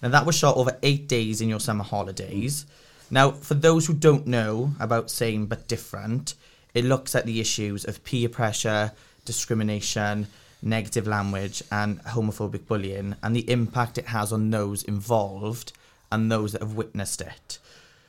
Now, 0.03 0.09
that 0.09 0.25
was 0.25 0.35
shot 0.35 0.57
over 0.57 0.77
eight 0.83 1.07
days 1.07 1.41
in 1.41 1.49
your 1.49 1.59
summer 1.59 1.83
holidays. 1.83 2.65
Now, 3.09 3.31
for 3.31 3.53
those 3.53 3.85
who 3.87 3.93
don't 3.93 4.27
know 4.27 4.71
about 4.79 5.09
Same 5.09 5.45
But 5.45 5.67
Different, 5.67 6.35
it 6.73 6.85
looks 6.85 7.15
at 7.15 7.25
the 7.25 7.39
issues 7.39 7.85
of 7.85 8.03
peer 8.03 8.29
pressure, 8.29 8.91
discrimination, 9.25 10.27
negative 10.61 11.07
language, 11.07 11.63
and 11.71 12.03
homophobic 12.03 12.67
bullying, 12.67 13.15
and 13.23 13.35
the 13.35 13.49
impact 13.49 13.97
it 13.97 14.07
has 14.07 14.33
on 14.33 14.49
those 14.49 14.83
involved 14.83 15.73
and 16.11 16.31
those 16.31 16.51
that 16.51 16.61
have 16.61 16.75
witnessed 16.75 17.21
it. 17.21 17.59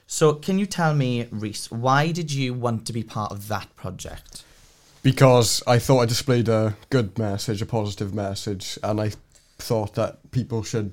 So, 0.06 0.34
can 0.34 0.58
you 0.58 0.66
tell 0.66 0.94
me, 0.94 1.28
Rhys, 1.30 1.70
why 1.70 2.12
did 2.12 2.32
you 2.32 2.54
want 2.54 2.86
to 2.86 2.92
be 2.92 3.02
part 3.02 3.30
of 3.30 3.48
that 3.48 3.74
project? 3.76 4.44
because 5.02 5.62
I 5.66 5.78
thought 5.78 6.00
I 6.00 6.06
displayed 6.06 6.48
a 6.48 6.76
good 6.90 7.18
message, 7.18 7.62
a 7.62 7.66
positive 7.66 8.14
message, 8.14 8.78
and 8.82 9.00
I 9.00 9.12
thought 9.58 9.94
that 9.94 10.30
people 10.30 10.62
should 10.62 10.92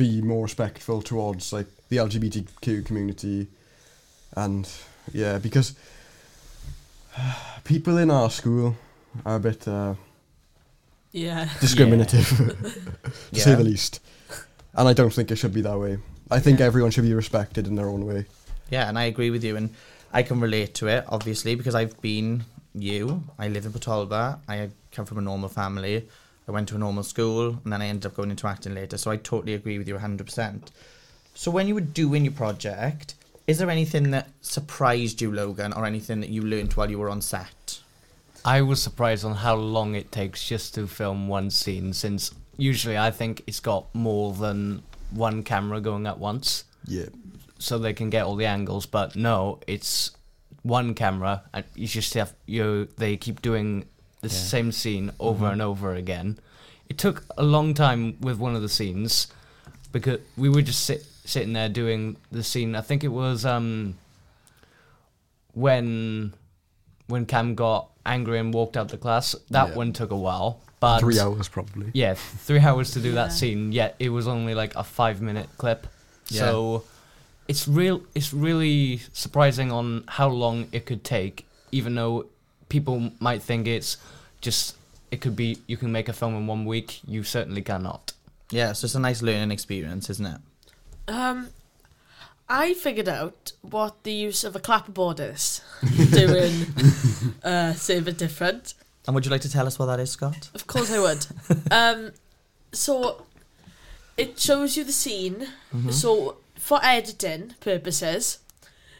be 0.00 0.22
more 0.22 0.44
respectful 0.44 1.02
towards 1.02 1.52
like 1.52 1.66
the 1.90 1.98
LGBTQ 1.98 2.84
community, 2.86 3.48
and 4.34 4.68
yeah, 5.12 5.38
because 5.38 5.74
people 7.64 7.98
in 7.98 8.10
our 8.10 8.30
school 8.30 8.76
are 9.26 9.36
a 9.36 9.40
bit 9.40 9.66
uh, 9.68 9.94
Yeah. 11.12 11.48
discriminative, 11.60 12.28
to 13.32 13.40
say 13.40 13.54
the 13.54 13.64
least, 13.64 14.00
and 14.74 14.88
I 14.88 14.92
don't 14.92 15.12
think 15.12 15.30
it 15.30 15.36
should 15.36 15.54
be 15.54 15.62
that 15.62 15.78
way. 15.78 15.98
I 16.30 16.40
think 16.40 16.58
Yeah. 16.60 16.66
everyone 16.66 16.90
should 16.92 17.04
be 17.04 17.14
respected 17.14 17.66
in 17.66 17.74
their 17.74 17.88
own 17.88 18.06
way. 18.06 18.26
Yeah, 18.70 18.88
and 18.88 18.98
I 18.98 19.04
agree 19.04 19.30
with 19.30 19.44
you, 19.44 19.56
and 19.56 19.70
I 20.12 20.22
can 20.22 20.40
relate 20.40 20.74
to 20.76 20.86
it, 20.88 21.04
obviously, 21.08 21.54
because 21.56 21.74
I've 21.74 22.00
been 22.00 22.44
you. 22.74 23.24
I 23.38 23.48
live 23.48 23.66
in 23.66 23.72
Port 23.72 23.82
Talbot. 23.82 24.38
I 24.48 24.70
come 24.92 25.04
from 25.06 25.18
a 25.18 25.22
normal 25.22 25.48
family. 25.48 26.08
I 26.50 26.52
went 26.52 26.68
to 26.70 26.74
a 26.74 26.78
normal 26.78 27.04
school, 27.04 27.60
and 27.62 27.72
then 27.72 27.80
I 27.80 27.86
ended 27.86 28.06
up 28.06 28.16
going 28.16 28.32
into 28.32 28.48
acting 28.48 28.74
later. 28.74 28.98
So 28.98 29.12
I 29.12 29.16
totally 29.16 29.54
agree 29.54 29.78
with 29.78 29.86
you 29.86 29.94
100%. 29.94 30.62
So 31.34 31.48
when 31.52 31.68
you 31.68 31.76
were 31.76 31.80
doing 31.80 32.24
your 32.24 32.34
project, 32.34 33.14
is 33.46 33.58
there 33.58 33.70
anything 33.70 34.10
that 34.10 34.30
surprised 34.40 35.22
you, 35.22 35.30
Logan, 35.30 35.72
or 35.72 35.86
anything 35.86 36.20
that 36.20 36.30
you 36.30 36.42
learned 36.42 36.72
while 36.72 36.90
you 36.90 36.98
were 36.98 37.08
on 37.08 37.22
set? 37.22 37.78
I 38.44 38.62
was 38.62 38.82
surprised 38.82 39.24
on 39.24 39.36
how 39.36 39.54
long 39.54 39.94
it 39.94 40.10
takes 40.10 40.48
just 40.48 40.74
to 40.74 40.88
film 40.88 41.28
one 41.28 41.50
scene, 41.50 41.92
since 41.92 42.34
usually 42.56 42.98
I 42.98 43.12
think 43.12 43.44
it's 43.46 43.60
got 43.60 43.94
more 43.94 44.32
than 44.32 44.82
one 45.12 45.44
camera 45.44 45.80
going 45.80 46.08
at 46.08 46.18
once, 46.18 46.64
Yeah, 46.84 47.06
so 47.60 47.78
they 47.78 47.92
can 47.92 48.10
get 48.10 48.24
all 48.24 48.34
the 48.34 48.46
angles. 48.46 48.86
But 48.86 49.14
no, 49.14 49.60
it's 49.68 50.10
one 50.62 50.94
camera, 50.94 51.44
and 51.54 51.64
you 51.76 51.86
just 51.86 52.12
have 52.14 52.34
you. 52.46 52.88
They 52.96 53.16
keep 53.16 53.40
doing 53.40 53.86
the 54.20 54.28
Yeah. 54.28 54.34
same 54.34 54.72
scene 54.72 55.12
over 55.18 55.46
and 55.46 55.62
over 55.62 55.94
again. 55.94 56.38
It 56.88 56.98
took 56.98 57.24
a 57.38 57.42
long 57.44 57.74
time 57.74 58.16
with 58.20 58.38
one 58.38 58.54
of 58.56 58.62
the 58.62 58.68
scenes 58.68 59.28
because 59.92 60.20
we 60.36 60.48
were 60.48 60.62
just 60.62 60.84
sit, 60.84 61.04
sitting 61.24 61.52
there 61.52 61.68
doing 61.68 62.16
the 62.32 62.42
scene. 62.42 62.74
I 62.74 62.80
think 62.80 63.04
it 63.04 63.08
was 63.08 63.44
um 63.44 63.94
when 65.54 66.32
when 67.06 67.26
Cam 67.26 67.54
got 67.54 67.88
angry 68.06 68.38
and 68.38 68.54
walked 68.54 68.76
out 68.76 68.88
the 68.88 68.96
class. 68.98 69.34
That 69.50 69.70
Yeah. 69.70 69.74
one 69.76 69.92
took 69.92 70.10
a 70.10 70.16
while, 70.16 70.60
but 70.78 71.00
three 71.00 71.18
hours 71.18 71.48
probably. 71.48 71.90
yeah, 71.92 72.14
three 72.14 72.60
hours 72.60 72.92
to 72.92 73.00
do 73.00 73.12
that 73.12 73.32
scene. 73.32 73.72
Yet 73.72 73.96
it 73.98 74.10
was 74.10 74.28
only 74.28 74.54
like 74.54 74.74
a 74.76 74.84
five 74.84 75.20
minute 75.20 75.48
clip. 75.58 75.86
Yeah. 76.28 76.40
So 76.40 76.84
it's 77.48 77.66
real. 77.66 78.02
It's 78.14 78.32
really 78.32 79.00
surprising 79.12 79.72
on 79.72 80.04
how 80.06 80.28
long 80.28 80.68
it 80.72 80.86
could 80.86 81.02
take, 81.02 81.46
even 81.72 81.94
though 81.96 82.26
people 82.70 83.12
might 83.20 83.42
think 83.42 83.66
it's 83.66 83.98
just 84.40 84.76
it 85.10 85.20
could 85.20 85.36
be 85.36 85.58
you 85.66 85.76
can 85.76 85.92
make 85.92 86.08
a 86.08 86.14
film 86.14 86.34
in 86.34 86.46
one 86.46 86.64
week. 86.64 87.00
You 87.06 87.22
certainly 87.22 87.60
cannot. 87.60 88.14
Yeah, 88.50 88.72
so 88.72 88.86
it's 88.86 88.94
a 88.94 89.00
nice 89.00 89.20
learning 89.20 89.50
experience, 89.50 90.08
isn't 90.08 90.26
it? 90.26 90.40
Um, 91.08 91.50
I 92.48 92.74
figured 92.74 93.08
out 93.08 93.52
what 93.62 94.02
the 94.02 94.12
use 94.12 94.42
of 94.42 94.56
a 94.56 94.60
clapperboard 94.60 95.20
is 95.20 95.60
doing 96.10 97.34
uh, 97.44 97.74
Same 97.74 98.04
But 98.04 98.16
Different. 98.16 98.74
And 99.06 99.14
would 99.14 99.24
you 99.24 99.30
like 99.30 99.40
to 99.42 99.50
tell 99.50 99.66
us 99.66 99.78
what 99.78 99.86
that 99.86 100.00
is, 100.00 100.10
Scott? 100.10 100.50
Of 100.54 100.66
course 100.66 100.92
I 100.92 100.98
would. 100.98 101.26
um, 101.70 102.12
so 102.72 103.24
it 104.16 104.38
shows 104.38 104.76
you 104.76 104.84
the 104.84 104.92
scene. 104.92 105.48
Mm-hmm. 105.74 105.90
So 105.90 106.38
for 106.56 106.80
editing 106.82 107.54
purposes, 107.60 108.40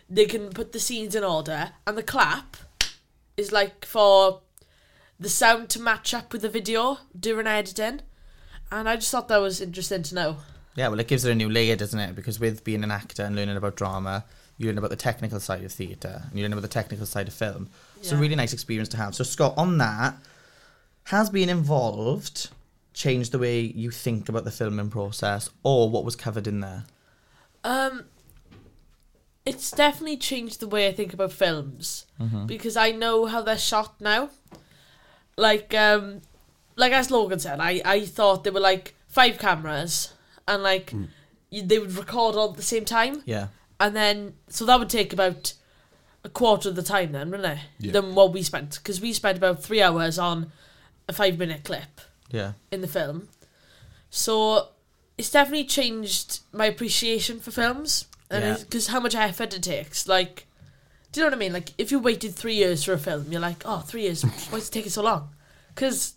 they 0.08 0.26
can 0.26 0.50
put 0.50 0.72
the 0.72 0.80
scenes 0.80 1.14
in 1.14 1.24
order, 1.24 1.72
and 1.86 1.96
the 1.96 2.02
clap 2.02 2.56
is 3.40 3.52
like 3.52 3.84
for 3.84 4.42
the 5.18 5.28
sound 5.28 5.68
to 5.70 5.80
match 5.80 6.14
up 6.14 6.32
with 6.32 6.42
the 6.42 6.48
video 6.48 6.98
during 7.18 7.46
editing. 7.46 8.02
And 8.70 8.88
I 8.88 8.96
just 8.96 9.10
thought 9.10 9.28
that 9.28 9.40
was 9.40 9.60
interesting 9.60 10.02
to 10.04 10.14
know. 10.14 10.36
Yeah, 10.76 10.88
well, 10.88 11.00
it 11.00 11.08
gives 11.08 11.24
it 11.24 11.32
a 11.32 11.34
new 11.34 11.48
layer, 11.48 11.74
doesn't 11.74 11.98
it? 11.98 12.14
Because 12.14 12.38
with 12.38 12.62
being 12.62 12.84
an 12.84 12.90
actor 12.92 13.24
and 13.24 13.34
learning 13.34 13.56
about 13.56 13.76
drama, 13.76 14.24
you 14.56 14.66
learn 14.66 14.78
about 14.78 14.90
the 14.90 14.96
technical 14.96 15.40
side 15.40 15.64
of 15.64 15.72
theatre 15.72 16.22
and 16.28 16.38
you 16.38 16.44
learn 16.44 16.52
about 16.52 16.62
the 16.62 16.68
technical 16.68 17.06
side 17.06 17.26
of 17.26 17.34
film. 17.34 17.68
It's 17.96 18.12
a 18.12 18.16
really 18.16 18.36
nice 18.36 18.52
experience 18.52 18.88
to 18.90 18.96
have. 18.98 19.14
So, 19.14 19.24
Scott, 19.24 19.54
on 19.56 19.78
that, 19.78 20.14
has 21.04 21.28
being 21.28 21.48
involved 21.48 22.50
changed 22.92 23.32
the 23.32 23.38
way 23.38 23.60
you 23.60 23.90
think 23.90 24.28
about 24.28 24.44
the 24.44 24.50
filming 24.50 24.90
process 24.90 25.50
or 25.62 25.90
what 25.90 26.04
was 26.04 26.14
covered 26.14 26.46
in 26.46 26.60
there? 26.60 26.84
Um, 27.64 28.04
it's 29.54 29.70
definitely 29.70 30.16
changed 30.16 30.60
the 30.60 30.68
way 30.68 30.88
I 30.88 30.92
think 30.92 31.12
about 31.14 31.32
films 31.32 32.06
Mm-hmm. 32.20 32.46
because 32.46 32.76
I 32.76 32.90
know 32.92 33.26
how 33.26 33.40
they're 33.42 33.56
shot 33.58 33.94
now. 34.00 34.28
Like, 35.36 35.72
um, 35.74 36.20
like 36.76 36.92
as 36.92 37.10
Logan 37.10 37.38
said, 37.38 37.60
I, 37.60 37.80
I 37.84 38.04
thought 38.04 38.44
there 38.44 38.52
were 38.52 38.60
like 38.60 38.94
five 39.08 39.38
cameras 39.38 40.12
and 40.46 40.62
like 40.62 40.92
you, 41.50 41.62
they 41.62 41.78
would 41.78 41.92
record 41.96 42.36
all 42.36 42.50
at 42.50 42.56
the 42.56 42.62
same 42.62 42.84
time, 42.84 43.22
Yeah. 43.24 43.48
and 43.78 43.96
then 43.96 44.34
so 44.48 44.64
that 44.66 44.78
would 44.78 44.90
take 44.90 45.12
about 45.12 45.54
a 46.24 46.28
quarter 46.28 46.68
of 46.68 46.76
the 46.76 46.82
time 46.82 47.12
then, 47.12 47.30
wouldn't 47.30 47.58
it? 47.58 47.64
Yeah. 47.78 47.92
Than 47.92 48.14
what 48.14 48.32
we 48.32 48.42
spent 48.42 48.76
because 48.82 49.00
we 49.00 49.12
spent 49.14 49.38
about 49.38 49.62
three 49.62 49.80
hours 49.80 50.18
on 50.18 50.52
a 51.08 51.12
five 51.14 51.38
minute 51.38 51.64
clip 51.64 52.00
Yeah. 52.30 52.52
in 52.70 52.82
the 52.82 52.86
film. 52.88 53.28
So 54.10 54.68
it's 55.16 55.30
definitely 55.30 55.64
changed 55.66 56.40
my 56.52 56.66
appreciation 56.66 57.40
for 57.40 57.50
films, 57.50 58.06
and 58.30 58.44
Yeah. 58.44 58.56
because 58.58 58.86
how 58.88 59.00
much 59.00 59.14
effort 59.14 59.54
it 59.54 59.62
takes. 59.62 60.06
Like, 60.08 60.46
do 61.12 61.20
you 61.20 61.26
know 61.26 61.30
what 61.30 61.36
I 61.36 61.40
mean? 61.40 61.52
Like, 61.52 61.70
if 61.78 61.90
you 61.90 61.98
waited 61.98 62.34
three 62.34 62.54
years 62.54 62.84
for 62.84 62.92
a 62.92 62.98
film, 62.98 63.26
you're 63.30 63.40
like, 63.40 63.62
oh, 63.64 63.80
three 63.80 64.02
years. 64.02 64.22
Why 64.22 64.58
is 64.58 64.68
it 64.68 64.72
taking 64.72 64.90
so 64.90 65.02
long? 65.02 65.30
Because, 65.74 66.14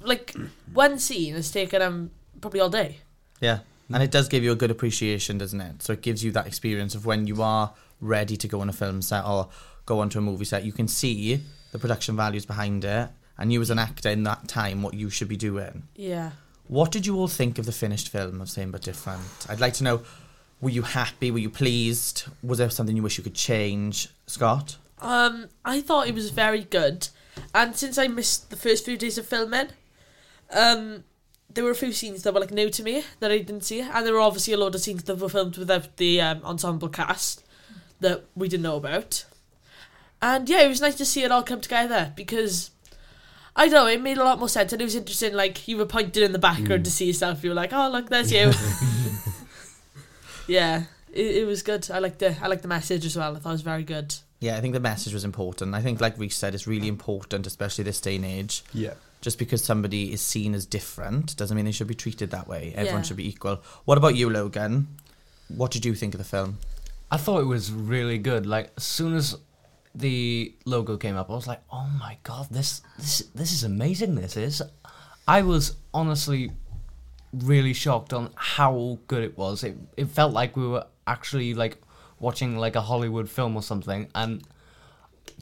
like, 0.00 0.34
one 0.72 0.98
scene 0.98 1.34
has 1.34 1.50
taken 1.50 1.82
um 1.82 2.10
probably 2.40 2.60
all 2.60 2.70
day. 2.70 2.98
Yeah. 3.40 3.60
And 3.92 4.02
it 4.02 4.10
does 4.10 4.28
give 4.28 4.42
you 4.42 4.52
a 4.52 4.56
good 4.56 4.70
appreciation, 4.70 5.36
doesn't 5.38 5.60
it? 5.60 5.82
So 5.82 5.92
it 5.92 6.00
gives 6.00 6.24
you 6.24 6.32
that 6.32 6.46
experience 6.46 6.94
of 6.94 7.04
when 7.04 7.26
you 7.26 7.42
are 7.42 7.74
ready 8.00 8.36
to 8.38 8.48
go 8.48 8.60
on 8.60 8.68
a 8.70 8.72
film 8.72 9.02
set 9.02 9.24
or 9.24 9.48
go 9.84 10.00
onto 10.00 10.18
a 10.18 10.22
movie 10.22 10.44
set, 10.46 10.64
you 10.64 10.72
can 10.72 10.88
see 10.88 11.40
the 11.72 11.78
production 11.78 12.16
values 12.16 12.46
behind 12.46 12.84
it, 12.84 13.10
and 13.36 13.52
you 13.52 13.60
as 13.60 13.68
an 13.70 13.78
actor 13.78 14.08
in 14.08 14.22
that 14.22 14.48
time, 14.48 14.82
what 14.82 14.94
you 14.94 15.10
should 15.10 15.28
be 15.28 15.36
doing. 15.36 15.82
Yeah. 15.94 16.30
What 16.68 16.90
did 16.90 17.04
you 17.06 17.16
all 17.16 17.28
think 17.28 17.58
of 17.58 17.66
the 17.66 17.72
finished 17.72 18.08
film 18.08 18.40
of 18.40 18.48
Same 18.48 18.70
But 18.70 18.82
Different? 18.82 19.22
I'd 19.48 19.60
like 19.60 19.74
to 19.74 19.84
know, 19.84 20.02
were 20.62 20.70
you 20.70 20.82
happy? 20.82 21.30
Were 21.30 21.38
you 21.38 21.50
pleased? 21.50 22.24
Was 22.42 22.58
there 22.58 22.70
something 22.70 22.96
you 22.96 23.02
wish 23.02 23.18
you 23.18 23.24
could 23.24 23.34
change? 23.34 24.08
Scott? 24.26 24.78
Um, 25.00 25.48
I 25.64 25.80
thought 25.80 26.06
it 26.06 26.14
was 26.14 26.30
very 26.30 26.62
good, 26.62 27.08
and 27.52 27.76
since 27.76 27.98
I 27.98 28.06
missed 28.06 28.50
the 28.50 28.56
first 28.56 28.84
few 28.84 28.96
days 28.96 29.18
of 29.18 29.26
filming, 29.26 29.70
um, 30.50 31.02
there 31.52 31.64
were 31.64 31.72
a 31.72 31.74
few 31.74 31.92
scenes 31.92 32.22
that 32.22 32.32
were 32.32 32.40
like 32.40 32.52
new 32.52 32.70
to 32.70 32.82
me 32.84 33.02
that 33.18 33.32
I 33.32 33.38
didn't 33.38 33.64
see, 33.64 33.80
and 33.80 34.06
there 34.06 34.14
were 34.14 34.20
obviously 34.20 34.54
a 34.54 34.56
lot 34.56 34.76
of 34.76 34.80
scenes 34.80 35.02
that 35.02 35.18
were 35.18 35.28
filmed 35.28 35.58
without 35.58 35.96
the 35.96 36.20
um, 36.20 36.40
ensemble 36.44 36.88
cast 36.88 37.44
that 37.98 38.24
we 38.36 38.48
didn't 38.48 38.62
know 38.62 38.76
about. 38.76 39.24
And 40.22 40.48
yeah, 40.48 40.60
it 40.60 40.68
was 40.68 40.80
nice 40.80 40.94
to 40.94 41.04
see 41.04 41.24
it 41.24 41.32
all 41.32 41.42
come 41.42 41.60
together 41.60 42.12
because 42.14 42.70
I 43.56 43.66
don't 43.66 43.74
know 43.74 43.86
it 43.88 44.00
made 44.00 44.18
a 44.18 44.24
lot 44.24 44.38
more 44.38 44.48
sense, 44.48 44.72
and 44.72 44.80
it 44.80 44.84
was 44.84 44.94
interesting. 44.94 45.34
Like 45.34 45.66
you 45.66 45.76
were 45.76 45.86
pointing 45.86 46.22
in 46.22 46.30
the 46.30 46.38
background 46.38 46.84
to 46.84 46.92
see 46.92 47.06
yourself, 47.06 47.42
you 47.42 47.50
were 47.50 47.56
like, 47.56 47.72
"Oh, 47.72 47.88
look, 47.88 48.08
there's 48.08 48.30
you." 48.30 48.52
yeah, 50.52 50.74
it, 51.12 51.28
it 51.40 51.46
was 51.46 51.62
good. 51.62 51.82
I 51.90 51.98
liked 51.98 52.18
the 52.18 52.30
I 52.44 52.46
liked 52.48 52.62
the 52.62 52.68
message 52.78 53.04
as 53.06 53.16
well. 53.16 53.36
I 53.36 53.38
thought 53.40 53.50
it 53.50 53.60
was 53.60 53.62
very 53.74 53.84
good. 53.84 54.14
Yeah, 54.40 54.56
I 54.56 54.60
think 54.60 54.74
the 54.74 54.80
message 54.92 55.14
was 55.14 55.24
important. 55.24 55.74
I 55.74 55.82
think, 55.82 56.00
like 56.00 56.18
Rhys 56.18 56.34
said, 56.34 56.54
it's 56.54 56.66
really 56.66 56.88
important, 56.88 57.46
especially 57.46 57.84
this 57.84 58.00
day 58.00 58.16
and 58.16 58.24
age. 58.24 58.62
Yeah. 58.74 58.94
Just 59.20 59.38
because 59.38 59.62
somebody 59.62 60.12
is 60.12 60.20
seen 60.20 60.52
as 60.54 60.66
different 60.66 61.36
doesn't 61.36 61.56
mean 61.56 61.64
they 61.64 61.70
should 61.78 61.86
be 61.86 61.94
treated 61.94 62.30
that 62.32 62.48
way. 62.48 62.72
Everyone 62.74 63.02
Yeah. 63.02 63.06
should 63.08 63.16
be 63.24 63.28
equal. 63.28 63.62
What 63.84 63.98
about 63.98 64.16
you, 64.16 64.28
Logan? 64.28 64.88
What 65.48 65.70
did 65.70 65.84
you 65.84 65.94
think 65.94 66.14
of 66.14 66.18
the 66.18 66.24
film? 66.36 66.58
I 67.08 67.18
thought 67.18 67.40
it 67.40 67.46
was 67.56 67.70
really 67.70 68.18
good. 68.18 68.46
Like 68.46 68.72
as 68.76 68.84
soon 68.84 69.14
as 69.14 69.36
the 69.94 70.52
logo 70.64 70.96
came 70.96 71.16
up, 71.16 71.30
I 71.30 71.34
was 71.34 71.46
like, 71.46 71.62
"Oh 71.70 71.86
my 72.04 72.16
god, 72.24 72.48
this 72.50 72.80
this 72.98 73.14
this 73.34 73.52
is 73.52 73.62
amazing! 73.64 74.14
This 74.16 74.36
is." 74.36 74.62
I 75.28 75.42
was 75.42 75.76
honestly 75.94 76.50
really 77.32 77.72
shocked 77.72 78.12
on 78.12 78.30
how 78.34 78.98
good 79.06 79.22
it 79.22 79.36
was. 79.36 79.64
It 79.64 79.76
it 79.96 80.08
felt 80.08 80.32
like 80.32 80.56
we 80.56 80.66
were 80.66 80.86
actually 81.06 81.54
like 81.54 81.78
watching 82.20 82.56
like 82.56 82.76
a 82.76 82.80
Hollywood 82.80 83.28
film 83.28 83.56
or 83.56 83.62
something. 83.62 84.08
And 84.14 84.42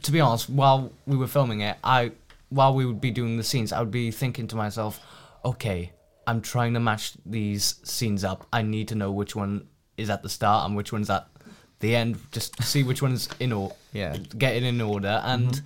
to 0.03 0.11
be 0.11 0.19
honest, 0.19 0.49
while 0.49 0.91
we 1.05 1.15
were 1.17 1.27
filming 1.27 1.61
it, 1.61 1.77
I 1.83 2.11
while 2.49 2.73
we 2.73 2.85
would 2.85 3.01
be 3.01 3.11
doing 3.11 3.37
the 3.37 3.43
scenes, 3.43 3.71
I 3.71 3.79
would 3.79 3.91
be 3.91 4.11
thinking 4.11 4.47
to 4.47 4.55
myself, 4.55 4.99
"Okay, 5.45 5.91
I'm 6.27 6.41
trying 6.41 6.73
to 6.73 6.79
match 6.79 7.13
these 7.25 7.75
scenes 7.83 8.23
up. 8.23 8.47
I 8.51 8.61
need 8.61 8.87
to 8.89 8.95
know 8.95 9.11
which 9.11 9.35
one 9.35 9.67
is 9.97 10.09
at 10.09 10.23
the 10.23 10.29
start 10.29 10.65
and 10.65 10.75
which 10.75 10.91
one's 10.91 11.09
at 11.09 11.27
the 11.79 11.95
end. 11.95 12.19
Just 12.31 12.61
see 12.63 12.83
which 12.83 13.01
one's 13.01 13.29
in 13.39 13.51
order. 13.51 13.75
Yeah. 13.93 14.17
get 14.37 14.55
it 14.55 14.63
in 14.63 14.81
order." 14.81 15.21
And 15.23 15.49
mm-hmm. 15.49 15.65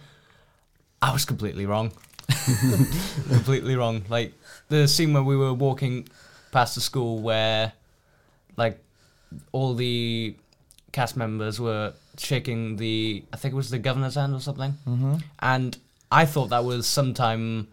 I 1.01 1.13
was 1.13 1.25
completely 1.25 1.65
wrong. 1.65 1.91
completely 3.27 3.75
wrong. 3.75 4.03
Like 4.09 4.33
the 4.69 4.87
scene 4.87 5.13
where 5.13 5.23
we 5.23 5.35
were 5.35 5.53
walking 5.53 6.07
past 6.51 6.75
the 6.75 6.81
school 6.81 7.19
where 7.19 7.73
like 8.57 8.79
all 9.51 9.73
the 9.73 10.35
cast 10.91 11.17
members 11.17 11.59
were 11.59 11.93
shaking 12.17 12.77
the 12.77 13.23
I 13.33 13.37
think 13.37 13.53
it 13.53 13.57
was 13.57 13.69
the 13.69 13.79
governor's 13.79 14.15
hand 14.15 14.33
or 14.33 14.39
something. 14.39 14.73
Mm-hmm. 14.87 15.15
And 15.39 15.77
I 16.11 16.25
thought 16.25 16.49
that 16.49 16.63
was 16.63 16.87
sometime 16.87 17.67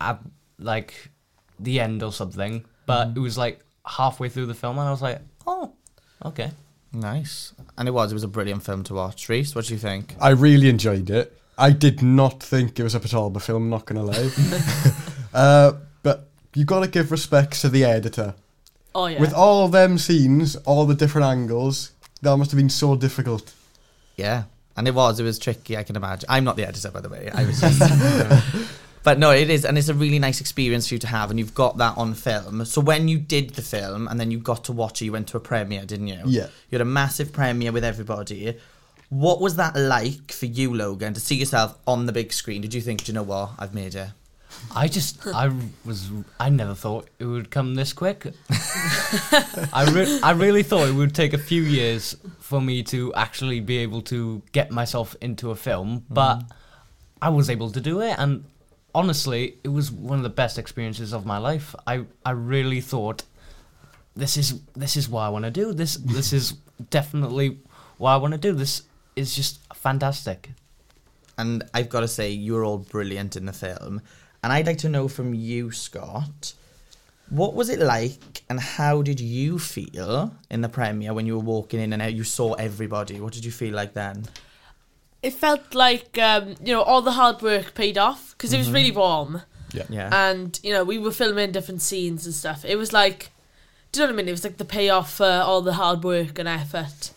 at 0.00 0.20
like 0.58 1.10
the 1.58 1.80
end 1.80 2.02
or 2.02 2.12
something, 2.12 2.64
but 2.86 3.08
it 3.16 3.20
was 3.20 3.38
like 3.38 3.60
halfway 3.86 4.28
through 4.28 4.46
the 4.46 4.54
film 4.54 4.78
and 4.78 4.88
I 4.88 4.90
was 4.90 5.02
like, 5.02 5.20
"Oh, 5.46 5.72
okay." 6.24 6.50
Nice. 6.92 7.52
And 7.78 7.88
it 7.88 7.92
was. 7.92 8.10
It 8.10 8.14
was 8.14 8.24
a 8.24 8.28
brilliant 8.28 8.64
film 8.64 8.82
to 8.84 8.94
watch. 8.94 9.28
Rhys, 9.28 9.54
what 9.54 9.66
do 9.66 9.74
you 9.74 9.78
think? 9.78 10.16
I 10.20 10.30
really 10.30 10.68
enjoyed 10.68 11.08
it. 11.08 11.39
I 11.60 11.72
did 11.72 12.02
not 12.02 12.42
think 12.42 12.80
it 12.80 12.82
was 12.82 12.94
a 12.94 13.00
Port 13.00 13.10
Talbot 13.10 13.42
film, 13.42 13.68
not 13.68 13.84
gonna 13.84 14.02
lie. 14.02 14.30
uh, 15.34 15.72
but 16.02 16.28
you 16.54 16.64
gotta 16.64 16.88
give 16.88 17.10
respect 17.10 17.60
to 17.60 17.68
the 17.68 17.84
editor. 17.84 18.34
Oh 18.94 19.06
yeah. 19.06 19.20
With 19.20 19.34
all 19.34 19.68
them 19.68 19.98
scenes, 19.98 20.56
all 20.56 20.86
the 20.86 20.94
different 20.94 21.26
angles, 21.26 21.92
that 22.22 22.36
must 22.36 22.50
have 22.50 22.58
been 22.58 22.70
so 22.70 22.96
difficult. 22.96 23.52
Yeah. 24.16 24.44
And 24.76 24.88
it 24.88 24.94
was. 24.94 25.20
It 25.20 25.24
was 25.24 25.38
tricky, 25.38 25.76
I 25.76 25.82
can 25.82 25.96
imagine. 25.96 26.26
I'm 26.28 26.44
not 26.44 26.56
the 26.56 26.66
editor, 26.66 26.90
by 26.90 27.00
the 27.00 27.10
way. 27.10 27.30
I 27.32 27.44
was 27.44 27.60
just. 27.60 28.72
but 29.02 29.18
no, 29.18 29.30
it 29.30 29.50
is. 29.50 29.66
And 29.66 29.76
it's 29.76 29.88
a 29.88 29.94
really 29.94 30.18
nice 30.18 30.40
experience 30.40 30.88
for 30.88 30.94
you 30.94 31.00
to 31.00 31.06
have. 31.06 31.30
And 31.30 31.38
you've 31.38 31.54
got 31.54 31.76
that 31.78 31.98
on 31.98 32.14
film. 32.14 32.64
So 32.64 32.80
when 32.80 33.06
you 33.06 33.18
did 33.18 33.50
the 33.50 33.62
film 33.62 34.08
and 34.08 34.18
then 34.18 34.30
you 34.30 34.38
got 34.38 34.64
to 34.64 34.72
watch 34.72 35.02
it, 35.02 35.04
you 35.04 35.12
went 35.12 35.28
to 35.28 35.36
a 35.36 35.40
premiere, 35.40 35.84
didn't 35.84 36.08
you? 36.08 36.20
Yeah. 36.24 36.46
You 36.70 36.76
had 36.76 36.80
a 36.80 36.86
massive 36.86 37.32
premiere 37.32 37.72
with 37.72 37.84
everybody. 37.84 38.56
What 39.10 39.40
was 39.40 39.56
that 39.56 39.76
like 39.76 40.32
for 40.32 40.46
you, 40.46 40.72
Logan, 40.74 41.14
to 41.14 41.20
see 41.20 41.34
yourself 41.34 41.76
on 41.86 42.06
the 42.06 42.12
big 42.12 42.32
screen? 42.32 42.62
Did 42.62 42.72
you 42.74 42.80
think, 42.80 43.04
do 43.04 43.12
you 43.12 43.14
know 43.14 43.22
what? 43.22 43.50
I've 43.58 43.74
made 43.74 43.94
it. 43.94 44.08
I 44.74 44.88
just, 44.88 45.26
I 45.26 45.50
was, 45.84 46.10
I 46.38 46.48
never 46.48 46.74
thought 46.74 47.08
it 47.18 47.24
would 47.24 47.50
come 47.50 47.74
this 47.74 47.92
quick. 47.92 48.26
I, 49.72 49.90
re- 49.92 50.20
I 50.22 50.32
really 50.32 50.62
thought 50.62 50.88
it 50.88 50.94
would 50.94 51.14
take 51.14 51.32
a 51.32 51.38
few 51.38 51.62
years 51.62 52.16
for 52.38 52.60
me 52.60 52.82
to 52.84 53.12
actually 53.14 53.60
be 53.60 53.78
able 53.78 54.02
to 54.02 54.42
get 54.52 54.70
myself 54.70 55.16
into 55.20 55.50
a 55.50 55.56
film, 55.56 56.00
mm-hmm. 56.00 56.14
but 56.14 56.42
I 57.22 57.28
was 57.30 57.50
able 57.50 57.70
to 57.70 57.80
do 57.80 58.00
it, 58.00 58.16
and 58.18 58.44
honestly, 58.94 59.56
it 59.62 59.68
was 59.68 59.90
one 59.90 60.18
of 60.18 60.22
the 60.22 60.30
best 60.30 60.58
experiences 60.58 61.12
of 61.12 61.26
my 61.26 61.38
life. 61.38 61.74
I, 61.86 62.04
I 62.24 62.32
really 62.32 62.80
thought 62.80 63.22
this 64.16 64.36
is 64.36 64.60
this 64.74 64.96
is 64.96 65.08
what 65.08 65.22
I 65.22 65.28
want 65.28 65.44
to 65.44 65.50
do. 65.50 65.72
This 65.72 65.96
this 65.96 66.32
is 66.32 66.52
definitely 66.90 67.58
what 67.98 68.10
I 68.10 68.16
want 68.16 68.32
to 68.32 68.38
do. 68.38 68.52
This 68.52 68.82
is 69.20 69.34
just 69.34 69.60
fantastic. 69.74 70.50
And 71.38 71.62
I've 71.72 71.88
got 71.88 72.00
to 72.00 72.08
say, 72.08 72.30
you 72.30 72.54
were 72.54 72.64
all 72.64 72.78
brilliant 72.78 73.36
in 73.36 73.46
the 73.46 73.52
film. 73.52 74.02
And 74.42 74.52
I'd 74.52 74.66
like 74.66 74.78
to 74.78 74.88
know 74.88 75.08
from 75.08 75.32
you, 75.34 75.70
Scott, 75.70 76.54
what 77.28 77.54
was 77.54 77.68
it 77.68 77.78
like 77.78 78.42
and 78.48 78.58
how 78.58 79.02
did 79.02 79.20
you 79.20 79.58
feel 79.58 80.34
in 80.50 80.60
the 80.62 80.68
premiere 80.68 81.14
when 81.14 81.26
you 81.26 81.34
were 81.34 81.44
walking 81.44 81.80
in 81.80 81.92
and 81.92 82.02
out, 82.02 82.12
you 82.12 82.24
saw 82.24 82.54
everybody? 82.54 83.20
What 83.20 83.32
did 83.32 83.44
you 83.44 83.50
feel 83.52 83.74
like 83.74 83.94
then? 83.94 84.24
it 85.22 85.34
felt 85.34 85.74
like 85.74 86.16
um, 86.16 86.54
you 86.64 86.72
know 86.72 86.80
all 86.80 87.02
the 87.02 87.12
hard 87.12 87.42
work 87.42 87.74
paid 87.74 87.98
off 87.98 88.30
because 88.32 88.54
it 88.54 88.56
was 88.56 88.70
really 88.72 88.90
warm 88.90 89.42
Yeah. 89.74 89.82
Yeah. 89.90 90.30
and 90.30 90.58
you 90.62 90.72
know 90.72 90.82
we 90.82 90.96
were 90.96 91.10
filming 91.12 91.52
different 91.52 91.82
scenes 91.82 92.24
and 92.24 92.34
stuff. 92.34 92.64
It 92.64 92.76
was 92.76 92.94
like, 92.94 93.28
do 93.92 94.00
you 94.00 94.06
know 94.06 94.12
what 94.12 94.14
I 94.14 94.16
mean? 94.16 94.28
It 94.28 94.30
was 94.30 94.44
like 94.44 94.56
the 94.56 94.64
payoff 94.64 95.12
for 95.12 95.26
all 95.44 95.60
the 95.60 95.74
hard 95.74 96.04
work 96.04 96.38
and 96.38 96.48
effort, 96.48 97.10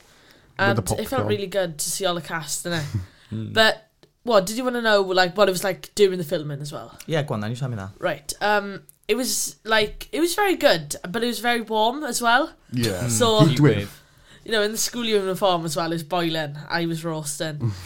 and 0.57 0.77
the 0.77 1.01
it 1.01 1.07
felt 1.07 1.27
really 1.27 1.47
good 1.47 1.77
to 1.77 1.89
see 1.89 2.05
all 2.05 2.15
the 2.15 2.21
cast 2.21 2.65
in 2.65 2.73
it. 2.73 2.85
but 3.31 3.89
what 4.23 4.45
did 4.45 4.57
you 4.57 4.63
want 4.63 4.75
to 4.75 4.81
know? 4.81 5.01
Like 5.01 5.35
what 5.35 5.49
it 5.49 5.51
was 5.51 5.63
like 5.63 5.93
during 5.95 6.17
the 6.17 6.23
filming 6.23 6.61
as 6.61 6.71
well? 6.71 6.97
yeah, 7.07 7.23
go 7.23 7.33
on 7.33 7.41
then, 7.41 7.51
you 7.51 7.55
tell 7.57 7.69
me 7.69 7.75
that. 7.75 7.91
Right. 7.99 8.31
Um, 8.41 8.83
it 9.07 9.15
was 9.15 9.57
like 9.63 10.07
it 10.11 10.19
was 10.19 10.35
very 10.35 10.55
good, 10.55 10.95
but 11.09 11.23
it 11.23 11.27
was 11.27 11.39
very 11.39 11.61
warm 11.61 12.03
as 12.03 12.21
well. 12.21 12.53
Yeah. 12.71 13.07
So 13.07 13.45
Heat 13.45 13.59
wave. 13.59 14.01
you 14.45 14.51
know, 14.51 14.61
in 14.61 14.71
the 14.71 14.77
school 14.77 15.05
uniform 15.05 15.65
as 15.65 15.75
well, 15.75 15.87
it 15.91 15.95
was 15.95 16.03
boiling. 16.03 16.57
I 16.69 16.85
was 16.85 17.03
roasting. 17.03 17.71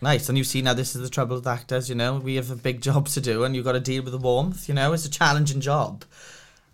Nice. 0.00 0.28
And 0.28 0.36
you 0.36 0.44
see 0.44 0.62
now 0.62 0.74
this 0.74 0.94
is 0.94 1.02
the 1.02 1.08
trouble 1.08 1.36
with 1.36 1.46
actors, 1.46 1.88
you 1.88 1.94
know, 1.94 2.16
we 2.18 2.34
have 2.36 2.50
a 2.50 2.56
big 2.56 2.80
job 2.82 3.08
to 3.08 3.20
do 3.20 3.44
and 3.44 3.56
you've 3.56 3.64
got 3.64 3.72
to 3.72 3.80
deal 3.80 4.02
with 4.02 4.12
the 4.12 4.18
warmth, 4.18 4.68
you 4.68 4.74
know, 4.74 4.92
it's 4.92 5.06
a 5.06 5.10
challenging 5.10 5.60
job. 5.60 6.04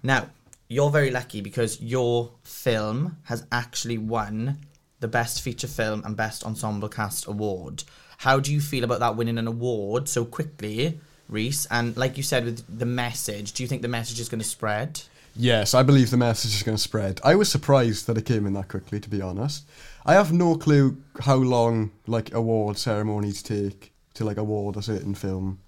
Now, 0.02 0.26
you're 0.68 0.90
very 0.90 1.10
lucky 1.10 1.40
because 1.40 1.80
your 1.80 2.32
film 2.42 3.18
has 3.24 3.46
actually 3.52 3.98
won 3.98 4.58
the 5.02 5.08
Best 5.08 5.42
Feature 5.42 5.66
Film 5.66 6.02
and 6.06 6.16
Best 6.16 6.44
Ensemble 6.46 6.88
Cast 6.88 7.26
award. 7.26 7.82
How 8.18 8.38
do 8.38 8.52
you 8.52 8.60
feel 8.60 8.84
about 8.84 9.00
that 9.00 9.16
winning 9.16 9.36
an 9.36 9.48
award 9.48 10.08
so 10.08 10.24
quickly, 10.24 10.98
Rhys? 11.28 11.66
And 11.70 11.94
like 11.96 12.16
you 12.16 12.22
said 12.22 12.44
with 12.44 12.78
the 12.78 12.86
message, 12.86 13.52
do 13.52 13.64
you 13.64 13.68
think 13.68 13.82
the 13.82 13.88
message 13.88 14.20
is 14.20 14.28
going 14.28 14.40
to 14.40 14.46
spread? 14.46 15.02
Yes, 15.34 15.74
I 15.74 15.82
believe 15.82 16.10
the 16.10 16.16
message 16.16 16.54
is 16.54 16.62
going 16.62 16.76
to 16.76 16.82
spread. 16.82 17.20
I 17.24 17.34
was 17.34 17.50
surprised 17.50 18.06
that 18.06 18.16
it 18.16 18.26
came 18.26 18.46
in 18.46 18.52
that 18.52 18.68
quickly, 18.68 19.00
to 19.00 19.10
be 19.10 19.20
honest. 19.20 19.64
I 20.06 20.14
have 20.14 20.32
no 20.32 20.54
clue 20.54 20.96
how 21.20 21.36
long 21.36 21.90
like 22.06 22.32
award 22.32 22.78
ceremonies 22.78 23.42
take 23.42 23.92
to 24.14 24.24
like 24.24 24.36
award 24.36 24.76
a 24.76 24.82
certain 24.82 25.16
film 25.16 25.58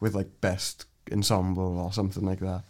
with 0.00 0.14
like 0.14 0.40
best 0.40 0.86
ensemble 1.12 1.78
or 1.78 1.92
something 1.92 2.24
like 2.24 2.40
that. 2.40 2.62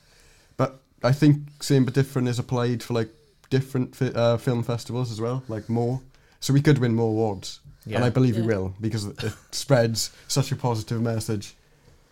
But 0.57 0.81
I 1.05 1.13
think 1.13 1.63
same 1.63 1.85
but 1.85 1.95
different 1.95 2.27
is 2.27 2.41
applied 2.41 2.83
for 2.83 2.95
like 2.95 3.11
different 3.57 3.95
fi- 3.95 4.13
uh, 4.23 4.37
film 4.39 4.63
festivals 4.63 5.13
as 5.13 5.21
well, 5.21 5.43
like 5.47 5.69
more. 5.69 6.01
So 6.41 6.53
we 6.55 6.63
could 6.63 6.79
win 6.79 6.95
more 6.95 7.09
awards, 7.11 7.61
and 7.87 8.03
I 8.05 8.11
believe 8.11 8.35
we 8.37 8.43
Yeah. 8.43 8.49
will 8.55 8.75
because 8.81 9.05
it 9.07 9.33
spreads 9.53 10.11
such 10.27 10.51
a 10.53 10.57
positive 10.57 11.01
message. 11.03 11.55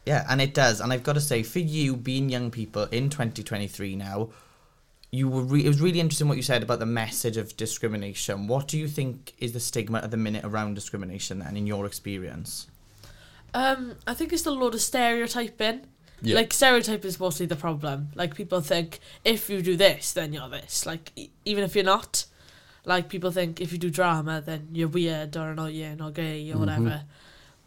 Yeah, 0.07 0.26
and 0.29 0.40
it 0.40 0.53
does. 0.55 0.81
And 0.81 0.92
I've 0.92 1.03
got 1.03 1.14
to 1.14 1.20
say, 1.20 1.42
for 1.42 1.59
you 1.59 1.96
being 1.96 2.29
young 2.29 2.50
people 2.50 2.85
in 2.90 3.11
2023 3.11 3.96
now, 3.96 4.29
you 5.11 5.29
were 5.29 5.42
re- 5.42 5.64
it 5.64 5.68
was 5.68 5.81
really 5.81 6.00
interesting 6.00 6.29
what 6.29 6.37
you 6.37 6.42
said 6.42 6.62
about 6.62 6.79
the 6.79 6.87
message 6.87 7.37
of 7.37 7.57
discrimination. 7.57 8.46
What 8.46 8.68
do 8.68 8.79
you 8.79 8.87
think 8.88 9.33
is 9.38 9.53
the 9.53 9.61
stigma 9.61 9.98
at 9.98 10.11
the 10.11 10.16
minute 10.16 10.44
around 10.44 10.74
discrimination 10.74 11.42
and 11.42 11.57
in 11.57 11.66
your 11.66 11.85
experience? 11.87 12.66
Um, 13.53 13.96
I 14.07 14.14
think 14.14 14.33
it's 14.33 14.46
a 14.46 14.50
lot 14.53 14.74
of 14.74 14.81
stereotyping. 14.81 15.87
Yeah. 16.22 16.37
Like 16.37 16.52
stereotype 16.52 17.04
is 17.04 17.18
mostly 17.18 17.46
the 17.46 17.56
problem. 17.56 18.09
Like 18.14 18.35
people 18.35 18.61
think 18.61 18.98
if 19.24 19.48
you 19.48 19.62
do 19.62 19.76
this, 19.76 20.12
then 20.12 20.33
you're 20.33 20.48
this. 20.48 20.85
Like 20.87 21.12
e- 21.16 21.30
even 21.44 21.64
if 21.64 21.74
you're 21.74 21.85
not, 21.85 22.26
like 22.85 23.09
people 23.09 23.30
think 23.30 23.61
if 23.61 23.72
you 23.72 23.78
do 23.78 23.90
drama, 23.90 24.42
then 24.44 24.68
you're 24.72 24.88
weird 24.88 25.37
or 25.37 25.50
annoying 25.52 26.00
or 26.02 26.11
gay 26.11 26.50
or 26.52 26.59
whatever. 26.59 27.02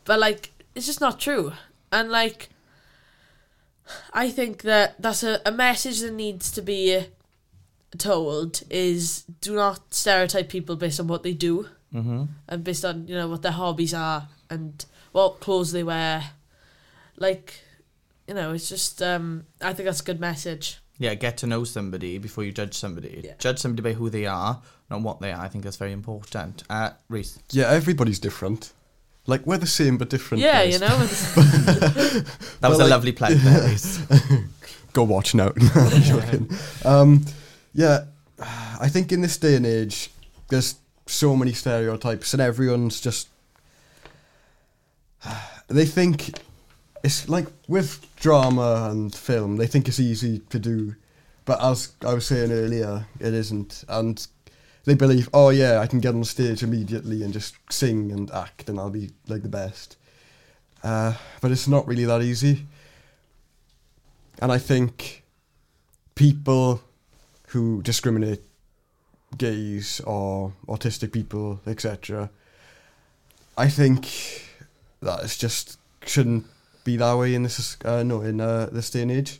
But 0.05 0.19
like 0.19 0.51
it's 0.75 0.85
just 0.85 1.01
not 1.01 1.19
true. 1.19 1.53
And 1.91 2.09
like 2.11 2.49
I 4.13 4.29
think 4.29 4.61
that 4.63 5.01
that's 5.01 5.23
a, 5.23 5.41
a 5.45 5.51
message 5.51 5.99
that 6.01 6.13
needs 6.13 6.51
to 6.51 6.61
be 6.61 7.05
told 7.97 8.63
is 8.69 9.23
do 9.41 9.55
not 9.55 9.93
stereotype 9.93 10.49
people 10.49 10.75
based 10.75 10.99
on 10.99 11.07
what 11.07 11.23
they 11.23 11.33
do 11.33 11.67
Mm-hmm. 11.93 12.23
and 12.47 12.63
based 12.63 12.83
on 12.85 13.07
you 13.07 13.13
know 13.13 13.27
what 13.27 13.43
their 13.43 13.51
hobbies 13.51 13.93
are 13.93 14.27
and 14.49 14.83
what 15.11 15.39
clothes 15.41 15.73
they 15.73 15.83
wear 15.83 16.23
like 17.17 17.59
you 18.27 18.33
know 18.33 18.53
it's 18.53 18.69
just 18.69 19.01
um 19.01 19.45
i 19.61 19.73
think 19.73 19.85
that's 19.85 20.01
a 20.01 20.03
good 20.03 20.19
message 20.19 20.77
Yeah, 20.99 21.15
get 21.15 21.37
to 21.37 21.47
know 21.47 21.63
somebody 21.65 22.19
before 22.19 22.43
you 22.45 22.51
judge 22.53 22.75
somebody. 22.75 23.21
Yeah. 23.25 23.33
Judge 23.39 23.57
somebody 23.59 23.81
by 23.81 23.93
who 23.97 24.09
they 24.11 24.25
are, 24.27 24.61
not 24.89 25.01
what 25.01 25.19
they 25.19 25.31
are. 25.31 25.41
I 25.45 25.49
think 25.49 25.63
that's 25.63 25.75
very 25.77 25.91
important. 25.91 26.63
Uh, 26.69 26.91
Rhys. 27.09 27.39
Yeah, 27.51 27.67
everybody's 27.71 28.19
different. 28.19 28.71
Like 29.25 29.45
we're 29.47 29.57
the 29.57 29.65
same 29.81 29.97
but 29.97 30.09
different. 30.09 30.43
yeah 30.43 30.63
guys. 30.63 30.73
you 30.73 30.79
know 30.79 30.95
it's, 31.01 31.33
That 32.61 32.69
was 32.69 32.77
But, 32.77 32.79
a 32.79 32.83
like- 32.83 32.89
lovely 32.91 33.11
plug 33.11 33.33
there, 33.33 33.61
Rhys. 33.69 33.99
go 34.93 35.03
watch 35.03 35.33
now. 35.33 35.51
No, 35.55 35.69
I'm 35.75 36.01
joking. 36.03 36.49
Um, 36.85 37.25
yeah, 37.73 38.05
I 38.79 38.87
think 38.87 39.11
in 39.11 39.21
this 39.21 39.37
day 39.37 39.55
and 39.55 39.65
age, 39.65 40.11
there's 40.49 40.75
so 41.07 41.35
many 41.35 41.53
stereotypes, 41.53 42.33
and 42.33 42.41
everyone's 42.41 43.01
just. 43.01 43.27
They 45.69 45.85
think 45.85 46.31
it's 47.03 47.27
like 47.27 47.47
with 47.67 48.07
drama 48.15 48.87
and 48.89 49.13
film, 49.13 49.57
they 49.57 49.67
think 49.67 49.87
it's 49.87 49.99
easy 49.99 50.39
to 50.49 50.57
do, 50.57 50.95
but 51.45 51.61
as 51.61 51.91
I 52.05 52.13
was 52.13 52.25
saying 52.25 52.51
earlier, 52.51 53.05
it 53.19 53.33
isn't. 53.33 53.83
And 53.89 54.25
they 54.85 54.95
believe, 54.95 55.29
oh 55.33 55.49
yeah, 55.49 55.79
I 55.79 55.87
can 55.87 55.99
get 55.99 56.15
on 56.15 56.23
stage 56.23 56.63
immediately 56.63 57.21
and 57.21 57.33
just 57.33 57.55
sing 57.69 58.11
and 58.11 58.31
act, 58.31 58.69
and 58.69 58.79
I'll 58.79 58.89
be 58.89 59.11
like 59.27 59.43
the 59.43 59.49
best. 59.49 59.97
Uh, 60.81 61.13
but 61.41 61.51
it's 61.51 61.67
not 61.67 61.87
really 61.87 62.05
that 62.05 62.21
easy. 62.21 62.65
And 64.39 64.51
I 64.51 64.57
think 64.57 65.23
people 66.15 66.81
who 67.47 67.81
discriminate 67.81 68.41
gays 69.37 69.99
or 70.01 70.53
autistic 70.67 71.11
people, 71.11 71.59
etc. 71.67 72.29
I 73.57 73.67
think 73.67 74.07
that 75.01 75.23
it's 75.23 75.37
just 75.37 75.77
shouldn't 76.05 76.45
be 76.83 76.97
that 76.97 77.17
way 77.17 77.35
in 77.35 77.43
this 77.43 77.77
uh, 77.85 78.03
no 78.03 78.21
in 78.21 78.41
uh, 78.41 78.69
this 78.71 78.89
day 78.89 79.01
and 79.01 79.11
age. 79.11 79.39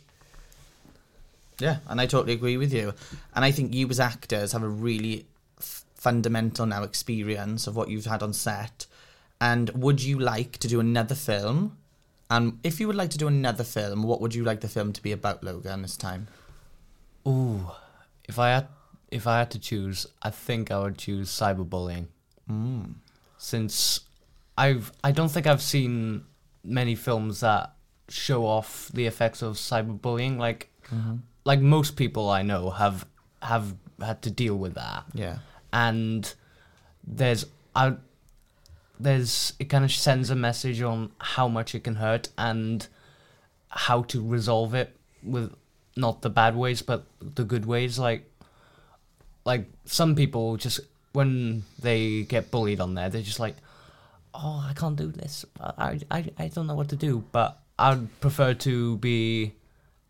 Yeah, 1.58 1.78
and 1.86 2.00
I 2.00 2.06
totally 2.06 2.32
agree 2.32 2.56
with 2.56 2.72
you. 2.72 2.94
And 3.34 3.44
I 3.44 3.50
think 3.50 3.74
you 3.74 3.88
as 3.88 4.00
actors 4.00 4.52
have 4.52 4.62
a 4.62 4.68
really 4.68 5.26
f- 5.58 5.84
fundamental 5.94 6.66
now 6.66 6.82
experience 6.82 7.66
of 7.66 7.76
what 7.76 7.88
you've 7.88 8.06
had 8.06 8.22
on 8.22 8.32
set. 8.32 8.86
And 9.40 9.70
would 9.70 10.02
you 10.02 10.18
like 10.18 10.58
to 10.58 10.68
do 10.68 10.80
another 10.80 11.14
film? 11.14 11.76
And 12.30 12.58
if 12.64 12.80
you 12.80 12.86
would 12.86 12.96
like 12.96 13.10
to 13.10 13.18
do 13.18 13.28
another 13.28 13.64
film, 13.64 14.02
what 14.02 14.20
would 14.20 14.34
you 14.34 14.42
like 14.42 14.60
the 14.60 14.68
film 14.68 14.92
to 14.94 15.02
be 15.02 15.12
about, 15.12 15.44
Logan, 15.44 15.82
this 15.82 15.96
time? 15.96 16.26
Ooh, 17.26 17.70
if 18.24 18.38
I 18.38 18.50
had 18.50 18.68
if 19.10 19.26
I 19.26 19.38
had 19.38 19.50
to 19.52 19.60
choose, 19.60 20.06
I 20.22 20.30
think 20.30 20.70
I 20.70 20.80
would 20.80 20.98
choose 20.98 21.30
cyberbullying. 21.30 22.06
Mm. 22.50 22.94
Since 23.38 24.00
I've 24.58 24.92
I 25.04 25.12
don't 25.12 25.30
think 25.30 25.46
I've 25.46 25.62
seen 25.62 26.24
many 26.64 26.94
films 26.94 27.40
that 27.40 27.74
show 28.08 28.46
off 28.46 28.90
the 28.92 29.06
effects 29.06 29.42
of 29.42 29.54
cyberbullying. 29.54 30.38
Like 30.38 30.70
mm-hmm. 30.92 31.16
like 31.44 31.60
most 31.60 31.96
people 31.96 32.28
I 32.30 32.42
know 32.42 32.70
have 32.70 33.06
have 33.42 33.74
had 34.00 34.22
to 34.22 34.30
deal 34.30 34.56
with 34.56 34.74
that. 34.74 35.04
Yeah. 35.14 35.38
and 35.74 36.32
there's 37.06 37.46
I, 37.74 37.96
there's 38.98 39.52
it 39.58 39.64
kind 39.64 39.84
of 39.84 39.92
sends 39.92 40.30
a 40.30 40.36
message 40.36 40.80
on 40.80 41.12
how 41.18 41.48
much 41.48 41.74
it 41.74 41.84
can 41.84 41.96
hurt 41.96 42.28
and 42.38 42.86
how 43.68 44.02
to 44.02 44.26
resolve 44.26 44.74
it 44.74 44.96
with 45.22 45.52
not 45.96 46.22
the 46.22 46.30
bad 46.30 46.56
ways 46.56 46.80
but 46.80 47.04
the 47.20 47.44
good 47.44 47.66
ways 47.66 47.98
like 47.98 48.30
like 49.44 49.66
some 49.84 50.14
people 50.14 50.56
just 50.56 50.80
when 51.12 51.64
they 51.80 52.22
get 52.22 52.50
bullied 52.50 52.80
on 52.80 52.94
there 52.94 53.08
they're 53.08 53.22
just 53.22 53.40
like 53.40 53.56
oh 54.34 54.64
i 54.68 54.72
can't 54.74 54.96
do 54.96 55.08
this 55.10 55.44
i 55.60 55.98
i, 56.10 56.24
I 56.38 56.48
don't 56.48 56.66
know 56.66 56.74
what 56.74 56.88
to 56.90 56.96
do 56.96 57.24
but 57.32 57.60
i'd 57.78 58.20
prefer 58.20 58.52
to 58.54 58.96
be 58.98 59.52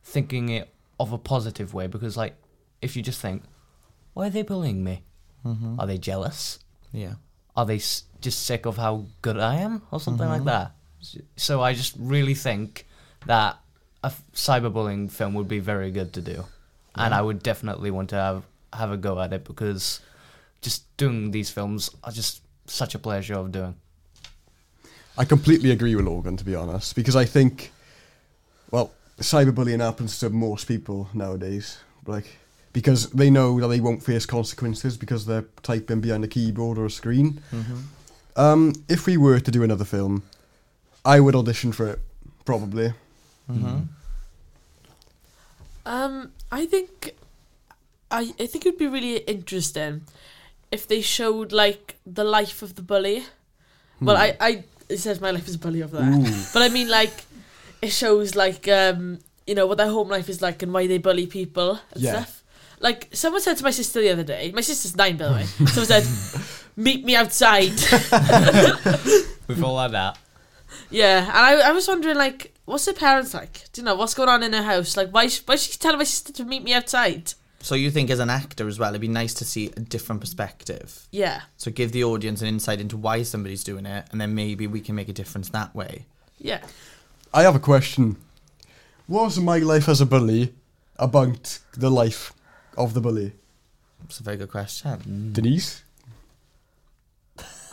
thinking 0.03 0.49
it 0.49 0.69
of 0.99 1.13
a 1.13 1.19
positive 1.19 1.75
way 1.75 1.87
because 1.87 2.17
like 2.17 2.35
if 2.81 2.97
you 2.97 3.03
just 3.03 3.21
think 3.21 3.43
why 4.15 4.27
are 4.27 4.31
they 4.31 4.43
bullying 4.43 4.83
me 4.85 5.03
Mm-hmm. 5.45 5.79
are 5.79 5.87
they 5.87 5.99
jealous? 5.99 6.59
Yeah. 6.91 7.17
Are 7.55 7.67
they 7.67 7.77
s- 7.77 8.05
just 8.23 8.47
sick 8.47 8.65
of 8.65 8.79
how 8.79 9.05
good 9.21 9.39
I 9.39 9.57
am, 9.57 9.83
or 9.91 10.01
something 10.01 10.27
like 10.27 10.41
Mhm. 10.41 10.47
that? 10.47 10.73
So 11.37 11.61
I 11.61 11.75
just 11.75 11.95
really 11.99 12.33
think 12.35 12.87
that 13.27 13.59
a 14.03 14.07
f- 14.07 14.23
cyberbullying 14.33 15.11
film 15.11 15.35
would 15.35 15.47
be 15.47 15.59
very 15.59 15.91
good 15.91 16.15
to 16.15 16.23
do, 16.23 16.47
and 16.95 17.13
I 17.13 17.21
would 17.21 17.43
definitely 17.43 17.91
want 17.91 18.09
to 18.09 18.17
have 18.17 18.45
have 18.73 18.91
a 18.91 18.97
go 18.97 19.21
at 19.21 19.35
it 19.35 19.45
because 19.45 20.01
just 20.63 20.85
doing 20.97 21.31
these 21.31 21.51
films 21.51 21.91
are 22.03 22.11
just 22.13 22.41
such 22.67 22.95
a 22.95 22.99
pleasure 22.99 23.35
of 23.35 23.53
doing. 23.53 23.77
I 25.17 25.25
completely 25.25 25.71
agree 25.71 25.95
with 25.95 26.07
Logan, 26.07 26.37
to 26.37 26.45
be 26.45 26.55
honest, 26.55 26.97
because 26.97 27.15
I 27.15 27.25
think, 27.25 27.71
well, 28.71 28.93
cyberbullying 29.19 29.81
happens 29.81 30.19
to 30.21 30.31
most 30.31 30.67
people 30.67 31.09
nowadays, 31.15 31.79
like 32.07 32.39
because 32.73 33.11
they 33.11 33.31
know 33.31 33.61
that 33.61 33.69
they 33.69 33.81
won't 33.81 34.03
face 34.03 34.27
consequences 34.27 34.97
because 34.97 35.27
they're 35.27 35.47
typing 35.63 36.01
behind 36.01 36.25
a 36.25 36.29
keyboard 36.29 36.77
or 36.77 36.87
a 36.87 36.91
screen. 36.91 37.41
Mm-hmm. 37.53 37.79
Um, 38.37 38.73
if 38.89 39.07
we 39.07 39.17
were 39.17 39.39
to 39.39 39.51
do 39.51 39.63
another 39.63 39.85
film, 39.85 40.25
I 41.05 41.21
would 41.21 41.37
audition 41.37 41.71
for 41.71 41.89
it, 41.89 42.01
probably. 42.45 42.93
Mm-hmm. 43.49 43.83
Um, 45.87 46.33
I 46.51 46.67
think, 46.67 47.15
I 48.11 48.35
I 48.41 48.47
think 48.47 48.67
it 48.67 48.71
would 48.71 48.79
be 48.79 48.89
really 48.89 49.19
interesting 49.19 50.03
if 50.73 50.89
they 50.89 51.01
showed 51.01 51.53
like 51.53 51.97
the 52.05 52.25
life 52.25 52.63
of 52.63 52.75
the 52.75 52.83
bully. 52.83 53.25
Well, 54.01 54.17
I 54.17 54.37
I 54.41 54.65
it 54.89 54.99
says 54.99 55.21
my 55.21 55.31
life 55.31 55.49
is 55.49 55.55
a 55.55 55.59
bully 55.59 55.83
over 55.83 55.97
there, 55.99 56.11
Ooh. 56.11 56.43
but 56.53 56.63
I 56.63 56.69
mean 56.69 56.89
like 56.89 57.13
it 57.83 57.91
shows 57.91 58.35
like 58.35 58.67
um 58.69 59.19
you 59.47 59.55
know 59.55 59.67
what 59.67 59.79
their 59.79 59.89
home 59.91 60.09
life 60.09 60.29
is 60.29 60.41
like 60.41 60.63
and 60.63 60.73
why 60.73 60.87
they 60.87 60.99
bully 60.99 61.27
people 61.27 61.79
and 61.93 62.03
Yeah. 62.03 62.11
stuff. 62.13 62.43
Like 62.81 63.09
someone 63.13 63.41
said 63.41 63.57
to 63.59 63.65
my 63.65 63.71
sister 63.71 64.01
the 64.01 64.11
other 64.11 64.25
day. 64.25 64.53
My 64.55 64.61
sister's 64.61 64.97
nine, 64.97 65.17
by 65.17 65.27
the 65.29 65.33
way. 65.35 65.45
Someone 65.67 65.87
said, 65.87 66.05
"Meet 66.77 67.05
me 67.05 67.15
outside." 67.17 67.73
We've 69.49 69.63
all 69.65 69.79
had 69.79 69.93
that. 69.93 70.19
Yeah, 70.91 71.21
and 71.25 71.31
I, 71.63 71.69
I 71.69 71.73
was 71.73 71.87
wondering, 71.89 72.17
like, 72.17 72.53
what's 72.65 72.87
her 72.87 72.93
parents 72.93 73.33
like? 73.35 73.71
Do 73.73 73.81
you 73.81 73.85
know 73.85 73.95
what's 73.95 74.15
going 74.15 74.29
on 74.29 74.43
in 74.43 74.53
her 74.53 74.63
house? 74.63 74.97
Like, 74.97 75.11
why 75.11 75.29
why 75.47 75.55
is 75.55 75.63
she 75.65 75.79
telling 75.79 75.99
my 75.99 76.05
sister 76.05 76.33
to 76.35 76.45
meet 76.45 76.63
me 76.63 76.75
outside? 76.75 77.33
So 77.65 77.75
you 77.75 77.91
think 77.91 78.11
as 78.11 78.19
an 78.19 78.29
actor 78.29 78.69
as 78.69 78.79
well, 78.79 78.91
it'd 78.91 79.01
be 79.01 79.09
nice 79.09 79.33
to 79.35 79.45
see 79.47 79.71
a 79.75 79.81
different 79.81 80.21
perspective. 80.21 81.09
Yeah, 81.11 81.41
So 81.57 81.71
give 81.71 81.93
the 81.93 82.05
audience 82.05 82.43
an 82.43 82.49
insight 82.49 82.79
into 82.79 82.99
why 82.99 83.23
somebody's 83.23 83.65
doing 83.65 83.87
it, 83.87 84.05
and 84.13 84.21
then 84.21 84.35
maybe 84.35 84.67
we 84.67 84.81
can 84.83 84.95
make 84.95 85.09
a 85.09 85.15
difference 85.15 85.49
that 85.49 85.75
way. 85.75 86.05
yeah. 86.39 86.61
I 87.33 87.43
have 87.43 87.57
a 87.57 87.59
question. 87.59 88.17
Was 89.09 89.41
my 89.41 89.59
life 89.59 89.89
as 89.89 90.01
a 90.03 90.07
bully 90.07 90.53
about 90.99 91.59
the 91.77 91.91
life 91.91 92.33
of 92.77 92.93
the 92.93 93.01
bully? 93.01 93.33
It's 94.05 94.21
a 94.21 94.23
very 94.23 94.37
good 94.37 94.51
question. 94.51 95.33
Denise? 95.33 95.83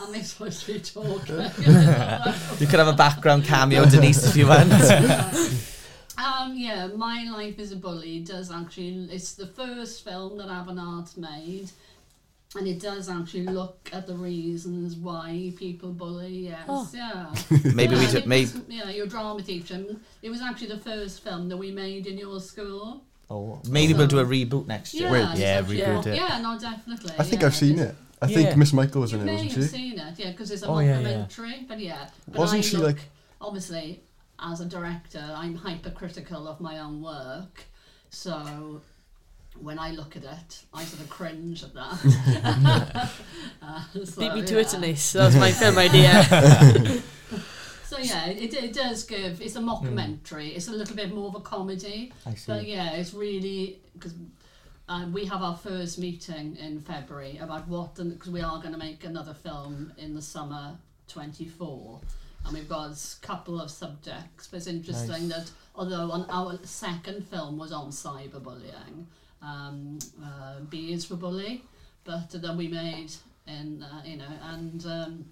Am 0.00 0.14
I 0.14 0.22
supposed 0.22 0.64
to 0.64 0.72
be 0.72 0.80
talking? 0.80 1.36
You 2.60 2.66
could 2.66 2.80
have 2.80 2.88
a 2.88 2.92
background 2.96 3.44
cameo, 3.44 3.84
Denise, 3.84 4.26
if 4.26 4.36
you 4.36 4.46
want. 4.48 4.72
um, 6.22 6.56
yeah, 6.56 6.86
My 6.88 7.24
Life 7.32 7.58
as 7.58 7.72
a 7.72 7.76
Bully 7.76 8.20
does 8.20 8.50
actually, 8.50 9.08
it's 9.10 9.34
the 9.34 9.46
first 9.48 10.04
film 10.04 10.38
that 10.38 10.48
Afan 10.48 10.78
Art 10.78 11.16
made. 11.16 11.70
And 12.54 12.66
it 12.68 12.80
does 12.80 13.08
actually 13.08 13.46
look 13.46 13.88
at 13.94 14.06
the 14.06 14.14
reasons 14.14 14.94
why 14.96 15.54
people 15.56 15.90
bully. 15.90 16.28
Yes, 16.50 16.64
Oh. 16.68 16.86
yeah. 16.92 17.34
Maybe 17.74 17.94
we 17.94 18.02
Yeah, 18.02 18.10
do, 18.10 18.18
it 18.18 18.26
maybe. 18.26 18.50
yeah, 18.68 18.90
your 18.90 19.06
drama 19.06 19.40
teacher. 19.40 19.82
It 20.20 20.28
was 20.28 20.42
actually 20.42 20.66
the 20.68 20.78
first 20.80 21.24
film 21.24 21.48
that 21.48 21.56
we 21.56 21.70
made 21.70 22.06
in 22.06 22.18
your 22.18 22.40
school. 22.40 23.04
Oh, 23.30 23.58
maybe 23.70 23.94
we'll 23.94 24.06
do 24.06 24.18
a 24.18 24.24
reboot 24.26 24.66
next 24.66 24.92
year. 24.92 25.04
Yeah, 25.06 25.12
Wait. 25.12 25.30
it's 25.30 25.40
Yeah, 25.40 25.46
actually- 25.60 25.78
reboot 25.78 26.06
it. 26.08 26.16
Yeah, 26.16 26.38
no, 26.42 26.58
definitely. 26.58 27.12
I 27.18 27.22
think 27.24 27.40
yeah, 27.40 27.46
I've 27.48 27.56
seen 27.56 27.78
it. 27.78 27.94
I 28.20 28.26
Yeah. 28.26 28.36
think 28.36 28.56
Miss 28.58 28.72
Michael 28.74 29.00
was 29.00 29.12
You 29.12 29.20
in 29.20 29.22
it, 29.22 29.26
may 29.26 29.32
wasn't 29.44 29.52
have 29.52 29.62
she? 29.64 29.68
seen 29.70 29.98
it, 29.98 30.18
yeah, 30.18 30.30
because 30.32 30.50
it's 30.50 30.62
a 30.62 30.66
Oh, 30.66 30.78
yeah, 30.80 31.00
yeah. 31.00 31.02
documentary. 31.24 31.64
But 31.66 31.80
yeah, 31.80 32.08
but 32.28 32.36
Wasn't 32.38 32.58
I 32.58 32.60
she 32.68 32.76
look, 32.76 32.86
like- 32.96 33.08
obviously 33.40 34.02
as 34.42 34.60
a 34.60 34.66
director, 34.66 35.24
I'm 35.34 35.54
hypercritical 35.54 36.48
of 36.48 36.60
my 36.60 36.78
own 36.78 37.02
work, 37.02 37.64
so 38.10 38.82
when 39.60 39.78
I 39.78 39.90
look 39.90 40.16
at 40.16 40.24
it, 40.24 40.64
I 40.72 40.84
sort 40.84 41.02
of 41.02 41.10
cringe 41.10 41.62
at 41.62 41.74
that. 41.74 43.10
uh, 43.62 43.84
so, 44.04 44.20
Beat 44.20 44.34
me 44.34 44.42
to 44.42 44.54
yeah. 44.54 44.60
it, 44.60 44.68
Denise. 44.70 45.12
That 45.12 45.26
was 45.26 45.36
my 45.36 45.52
film 45.52 45.78
idea. 45.78 47.02
So 47.84 47.98
yeah, 47.98 48.28
it, 48.28 48.54
it 48.54 48.72
does 48.72 49.04
give. 49.04 49.42
It's 49.42 49.54
a 49.54 49.60
mockumentary. 49.60 50.56
It's 50.56 50.68
a 50.68 50.72
little 50.72 50.96
bit 50.96 51.14
more 51.14 51.28
of 51.28 51.34
a 51.34 51.40
comedy. 51.40 52.10
I 52.24 52.32
see. 52.32 52.50
But 52.50 52.66
yeah, 52.66 52.92
it's 52.92 53.12
really 53.12 53.80
because 53.92 54.14
um, 54.88 55.12
we 55.12 55.26
have 55.26 55.42
our 55.42 55.58
first 55.58 55.98
meeting 55.98 56.56
in 56.56 56.80
February 56.80 57.36
about 57.36 57.68
what 57.68 57.96
because 57.96 58.30
we 58.30 58.40
are 58.40 58.58
going 58.60 58.72
to 58.72 58.78
make 58.78 59.04
another 59.04 59.34
film 59.34 59.92
in 59.98 60.14
the 60.14 60.22
summer 60.22 60.78
24 61.08 62.00
and 62.44 62.54
we've 62.54 62.68
got 62.68 62.90
a 62.90 62.96
couple 63.20 63.60
of 63.60 63.70
subjects. 63.70 64.48
But 64.48 64.58
it's 64.58 64.66
interesting 64.66 65.28
that 65.28 65.50
although 65.74 66.10
on 66.10 66.26
our 66.30 66.58
second 66.64 67.26
film 67.28 67.58
was 67.58 67.72
on 67.72 67.90
cyberbullying 67.90 69.06
um, 69.40 69.98
uh, 70.22 70.60
B 70.70 70.92
is 70.92 71.04
for 71.04 71.16
bully 71.16 71.64
but 72.04 72.30
then 72.30 72.56
we 72.56 72.68
made 72.68 73.12
in 73.46 73.82
uh, 73.82 74.02
you 74.04 74.16
know 74.16 74.32
and 74.44 74.84
um, 74.86 75.24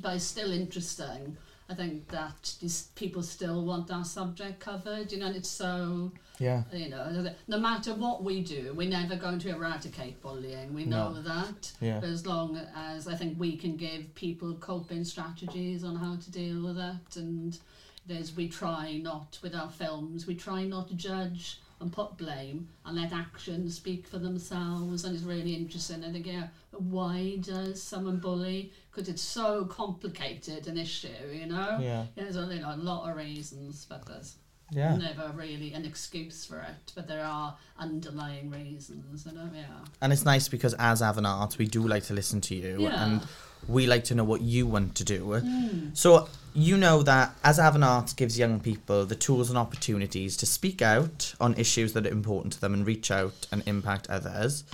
but 0.00 0.16
it's 0.16 0.24
still 0.24 0.50
interesting. 0.50 1.36
I 1.68 1.74
think 1.74 2.08
that 2.08 2.54
these 2.60 2.88
people 2.94 3.22
still 3.22 3.64
want 3.64 3.86
that 3.88 4.06
subject 4.06 4.60
covered 4.60 5.12
you 5.12 5.18
know 5.18 5.26
and 5.26 5.36
it's 5.36 5.48
so 5.48 6.12
Yeah. 6.38 6.64
you 6.72 6.88
know, 6.88 7.32
no 7.46 7.58
matter 7.58 7.94
what 7.94 8.24
we 8.24 8.42
do, 8.42 8.72
we're 8.74 8.88
never 8.88 9.16
going 9.16 9.38
to 9.40 9.50
eradicate 9.50 10.20
bullying. 10.20 10.74
We 10.74 10.84
know 10.84 11.12
No. 11.12 11.22
that. 11.22 11.72
Yeah. 11.80 12.00
As 12.02 12.26
long 12.26 12.56
as 12.74 13.06
I 13.06 13.14
think 13.14 13.38
we 13.38 13.56
can 13.56 13.76
give 13.76 14.14
people 14.14 14.54
coping 14.54 15.04
strategies 15.04 15.84
on 15.84 15.96
how 15.96 16.16
to 16.16 16.30
deal 16.30 16.62
with 16.64 16.78
it, 16.78 17.16
and 17.16 17.58
there's 18.06 18.34
we 18.36 18.48
try 18.48 18.98
not 18.98 19.38
with 19.42 19.54
our 19.54 19.70
films, 19.70 20.26
we 20.26 20.34
try 20.34 20.64
not 20.64 20.88
to 20.88 20.94
judge 20.94 21.60
and 21.80 21.92
put 21.92 22.16
blame 22.16 22.68
and 22.84 22.96
let 22.96 23.12
actions 23.12 23.74
speak 23.76 24.06
for 24.06 24.18
themselves. 24.18 25.04
And 25.04 25.14
it's 25.14 25.24
really 25.24 25.54
interesting. 25.54 26.04
I 26.04 26.12
think, 26.12 26.26
yeah, 26.26 26.48
why 26.70 27.36
does 27.40 27.82
someone 27.82 28.18
bully? 28.18 28.72
Because 28.90 29.08
it's 29.08 29.22
so 29.22 29.64
complicated 29.66 30.66
an 30.66 30.78
issue, 30.78 31.08
you 31.32 31.46
know. 31.46 31.78
Yeah. 31.80 32.06
There's 32.14 32.36
a, 32.36 32.46
you 32.52 32.60
know, 32.60 32.74
a 32.74 32.76
lot 32.76 33.10
of 33.10 33.16
reasons, 33.16 33.86
but 33.88 34.06
there's 34.06 34.36
Yeah. 34.74 34.96
never 34.96 35.32
really 35.34 35.72
an 35.72 35.84
excuse 35.84 36.44
for 36.44 36.58
it, 36.60 36.92
but 36.94 37.06
there 37.06 37.24
are 37.24 37.56
underlying 37.78 38.50
reasons. 38.50 39.24
Know, 39.26 39.48
yeah. 39.54 39.64
And 40.00 40.12
it's 40.12 40.24
nice 40.24 40.48
because 40.48 40.74
as 40.74 41.00
Afan 41.02 41.26
Art, 41.26 41.56
we 41.58 41.66
do 41.66 41.86
like 41.86 42.04
to 42.04 42.14
listen 42.14 42.40
to 42.42 42.54
you 42.54 42.82
Yeah. 42.82 43.04
and 43.04 43.22
we 43.68 43.86
like 43.86 44.04
to 44.04 44.14
know 44.14 44.24
what 44.24 44.40
you 44.42 44.66
want 44.66 44.94
to 44.96 45.04
do. 45.04 45.20
Mm. 45.26 45.96
So 45.96 46.28
you 46.54 46.76
know 46.76 47.02
that 47.02 47.34
as 47.42 47.58
Afan 47.58 47.82
Art 47.82 48.14
gives 48.16 48.38
young 48.38 48.60
people 48.60 49.06
the 49.06 49.14
tools 49.16 49.48
and 49.48 49.58
opportunities 49.58 50.36
to 50.38 50.46
speak 50.46 50.82
out 50.82 51.34
on 51.40 51.54
issues 51.54 51.92
that 51.94 52.06
are 52.06 52.10
important 52.10 52.52
to 52.54 52.60
them 52.60 52.74
and 52.74 52.86
reach 52.86 53.10
out 53.10 53.46
and 53.50 53.62
impact 53.66 54.08
others, 54.10 54.64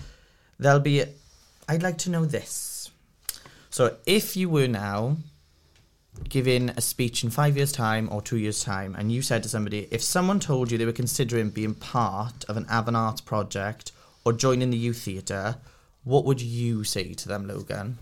there'll 0.58 0.80
be. 0.80 1.04
I'd 1.68 1.82
like 1.84 1.98
to 1.98 2.10
know 2.10 2.24
this. 2.24 2.90
So 3.70 3.96
if 4.04 4.36
you 4.36 4.48
were 4.48 4.66
now 4.66 5.18
giving 6.28 6.70
a 6.70 6.80
speech 6.80 7.24
in 7.24 7.30
five 7.30 7.56
years' 7.56 7.72
time 7.72 8.08
or 8.12 8.22
two 8.22 8.36
years' 8.36 8.62
time, 8.62 8.94
and 8.96 9.10
you 9.10 9.22
said 9.22 9.42
to 9.42 9.48
somebody, 9.48 9.88
if 9.90 10.02
someone 10.02 10.40
told 10.40 10.70
you 10.70 10.78
they 10.78 10.84
were 10.86 10.92
considering 10.92 11.50
being 11.50 11.74
part 11.74 12.44
of 12.44 12.56
an 12.56 12.66
Afan 12.66 12.94
Art 12.94 13.24
project 13.24 13.92
or 14.24 14.32
joining 14.32 14.70
the 14.70 14.76
youth 14.76 15.02
theatre, 15.02 15.56
what 16.04 16.24
would 16.24 16.40
you 16.40 16.84
say 16.84 17.14
to 17.14 17.28
them, 17.28 17.46
Logan? 17.46 17.98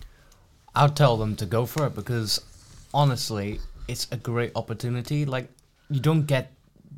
I'd 0.75 0.97
tell 0.97 1.17
them 1.17 1.37
to 1.37 1.47
go 1.47 1.67
for 1.67 1.87
it 1.87 1.95
because 1.95 2.41
honestly, 2.93 3.61
it's 3.89 4.07
a 4.13 4.17
great 4.17 4.53
opportunity. 4.55 5.25
Like 5.25 5.51
you 5.91 6.01
don't 6.01 6.27
get 6.27 6.53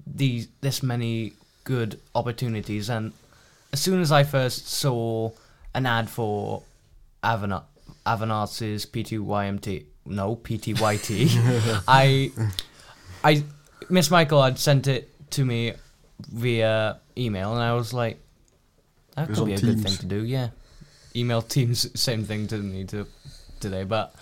these 0.06 0.48
this 0.60 0.82
many 0.82 1.34
good 1.64 2.00
opportunities, 2.14 2.90
and 2.90 3.12
as 3.72 3.80
soon 3.80 4.00
as 4.00 4.12
I 4.12 4.24
first 4.24 4.68
saw 4.68 5.30
an 5.74 5.86
ad 5.86 6.10
for 6.10 6.62
Afan 7.22 7.52
Art, 7.52 7.64
Avanart's 8.06 8.86
P2YMT, 8.86 9.84
no 10.10 10.36
PTYT, 10.36 11.82
I, 11.88 12.30
I, 13.24 13.44
Miss 13.88 14.10
Michael 14.10 14.42
had 14.42 14.58
sent 14.58 14.86
it 14.86 15.08
to 15.32 15.44
me 15.44 15.74
via 16.28 17.00
email, 17.16 17.52
and 17.54 17.62
I 17.62 17.74
was 17.74 17.92
like, 17.92 18.20
that 19.16 19.28
could 19.28 19.46
be 19.46 19.54
a 19.54 19.58
good 19.58 19.80
thing 19.80 19.96
to 19.96 20.06
do. 20.06 20.24
Yeah, 20.24 20.50
email 21.14 21.42
Teams, 21.42 21.88
same 22.00 22.24
thing 22.24 22.46
to 22.48 22.56
me 22.56 22.84
to 22.84 23.06
today, 23.60 23.84
but 23.84 24.14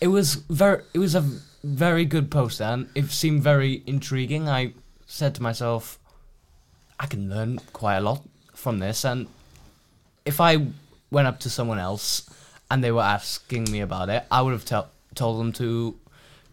it 0.00 0.08
was 0.08 0.34
very, 0.34 0.82
it 0.94 0.98
was 0.98 1.14
a 1.14 1.24
very 1.64 2.04
good 2.04 2.30
post 2.30 2.60
and 2.60 2.88
it 2.94 3.10
seemed 3.10 3.42
very 3.42 3.82
intriguing. 3.86 4.48
I 4.48 4.72
said 5.06 5.34
to 5.36 5.42
myself, 5.42 5.98
I 7.00 7.06
can 7.06 7.28
learn 7.28 7.58
quite 7.72 7.96
a 7.96 8.00
lot 8.00 8.22
from 8.54 8.78
this, 8.78 9.04
and 9.04 9.26
if 10.24 10.40
I 10.40 10.66
went 11.10 11.26
up 11.26 11.40
to 11.40 11.50
someone 11.50 11.78
else 11.78 12.28
and 12.70 12.84
they 12.84 12.92
were 12.92 13.02
asking 13.02 13.70
me 13.70 13.80
about 13.80 14.10
it, 14.10 14.24
I 14.30 14.42
would 14.42 14.52
have 14.52 14.64
tell 14.64 14.90
told 15.18 15.40
them 15.40 15.52
to 15.54 15.96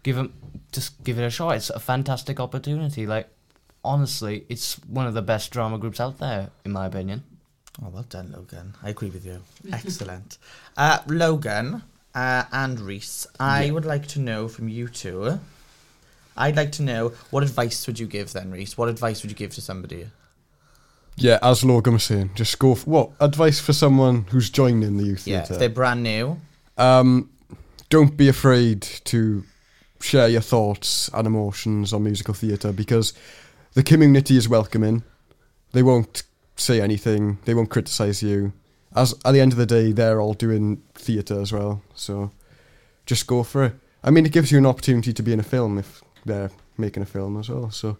give 0.02 0.16
them 0.16 0.32
just 0.72 1.02
give 1.04 1.18
it 1.18 1.24
a 1.24 1.30
shot. 1.30 1.56
It's 1.56 1.70
a 1.70 1.78
fantastic 1.80 2.38
opportunity. 2.40 3.06
Like 3.06 3.28
honestly, 3.84 4.44
it's 4.48 4.74
one 4.88 5.06
of 5.06 5.14
the 5.14 5.22
best 5.22 5.50
drama 5.52 5.78
groups 5.78 6.00
out 6.00 6.18
there, 6.18 6.50
in 6.64 6.72
my 6.72 6.86
opinion. 6.86 7.22
Oh, 7.82 7.88
well 7.90 8.04
done, 8.08 8.32
Logan. 8.34 8.74
I 8.82 8.88
agree 8.90 9.10
with 9.10 9.24
you. 9.24 9.42
Excellent. 9.72 10.38
Uh, 10.76 10.98
Logan 11.06 11.82
uh, 12.14 12.44
and 12.52 12.80
Rhys, 12.80 13.26
I 13.38 13.64
Yeah. 13.64 13.72
would 13.72 13.84
like 13.84 14.06
to 14.08 14.20
know 14.20 14.48
from 14.48 14.68
you 14.68 14.88
two. 14.88 15.38
I'd 16.38 16.56
like 16.56 16.72
to 16.72 16.82
know 16.82 17.12
what 17.30 17.42
advice 17.42 17.86
would 17.86 17.98
you 17.98 18.06
give 18.06 18.32
then, 18.32 18.50
Rhys? 18.50 18.76
What 18.78 18.88
advice 18.88 19.22
would 19.22 19.30
you 19.30 19.36
give 19.36 19.54
to 19.54 19.60
somebody? 19.60 20.08
Yeah, 21.16 21.38
as 21.42 21.64
Logan 21.64 21.94
was 21.94 22.04
saying, 22.04 22.30
just 22.34 22.58
go 22.58 22.74
for 22.74 22.90
what 22.90 23.10
advice 23.20 23.58
for 23.60 23.72
someone 23.72 24.26
who's 24.30 24.50
joining 24.50 24.96
the 24.98 25.04
youth 25.04 25.20
theater. 25.22 25.30
Yeah, 25.36 25.42
if 25.42 25.48
theatre. 25.48 25.58
they're 25.60 25.68
brand 25.70 26.02
new. 26.02 26.38
Um, 26.76 27.30
don't 27.88 28.16
be 28.16 28.28
afraid 28.28 28.82
to 28.82 29.44
share 30.00 30.28
your 30.28 30.40
thoughts 30.40 31.08
and 31.14 31.26
emotions 31.26 31.92
on 31.92 32.04
musical 32.04 32.34
theatre 32.34 32.72
because 32.72 33.12
the 33.74 33.82
community 33.82 34.36
is 34.36 34.48
welcoming. 34.48 35.02
They 35.72 35.82
won't 35.82 36.22
say 36.56 36.80
anything. 36.80 37.38
They 37.44 37.54
won't 37.54 37.70
criticise 37.70 38.22
you. 38.22 38.52
As 38.94 39.14
at 39.24 39.32
the 39.32 39.40
end 39.40 39.52
of 39.52 39.58
the 39.58 39.66
day, 39.66 39.92
they're 39.92 40.20
all 40.20 40.34
doing 40.34 40.82
theatre 40.94 41.40
as 41.40 41.52
well. 41.52 41.82
So 41.94 42.30
just 43.04 43.26
go 43.26 43.42
for 43.42 43.64
it. 43.64 43.72
I 44.02 44.10
mean, 44.10 44.26
it 44.26 44.32
gives 44.32 44.52
you 44.52 44.58
an 44.58 44.66
opportunity 44.66 45.12
to 45.12 45.22
be 45.22 45.32
in 45.32 45.40
a 45.40 45.44
film 45.44 45.78
if 45.78 46.02
they're 46.24 46.50
making 46.78 47.02
a 47.02 47.06
film 47.06 47.38
as 47.38 47.48
well. 47.48 47.70
So 47.70 47.98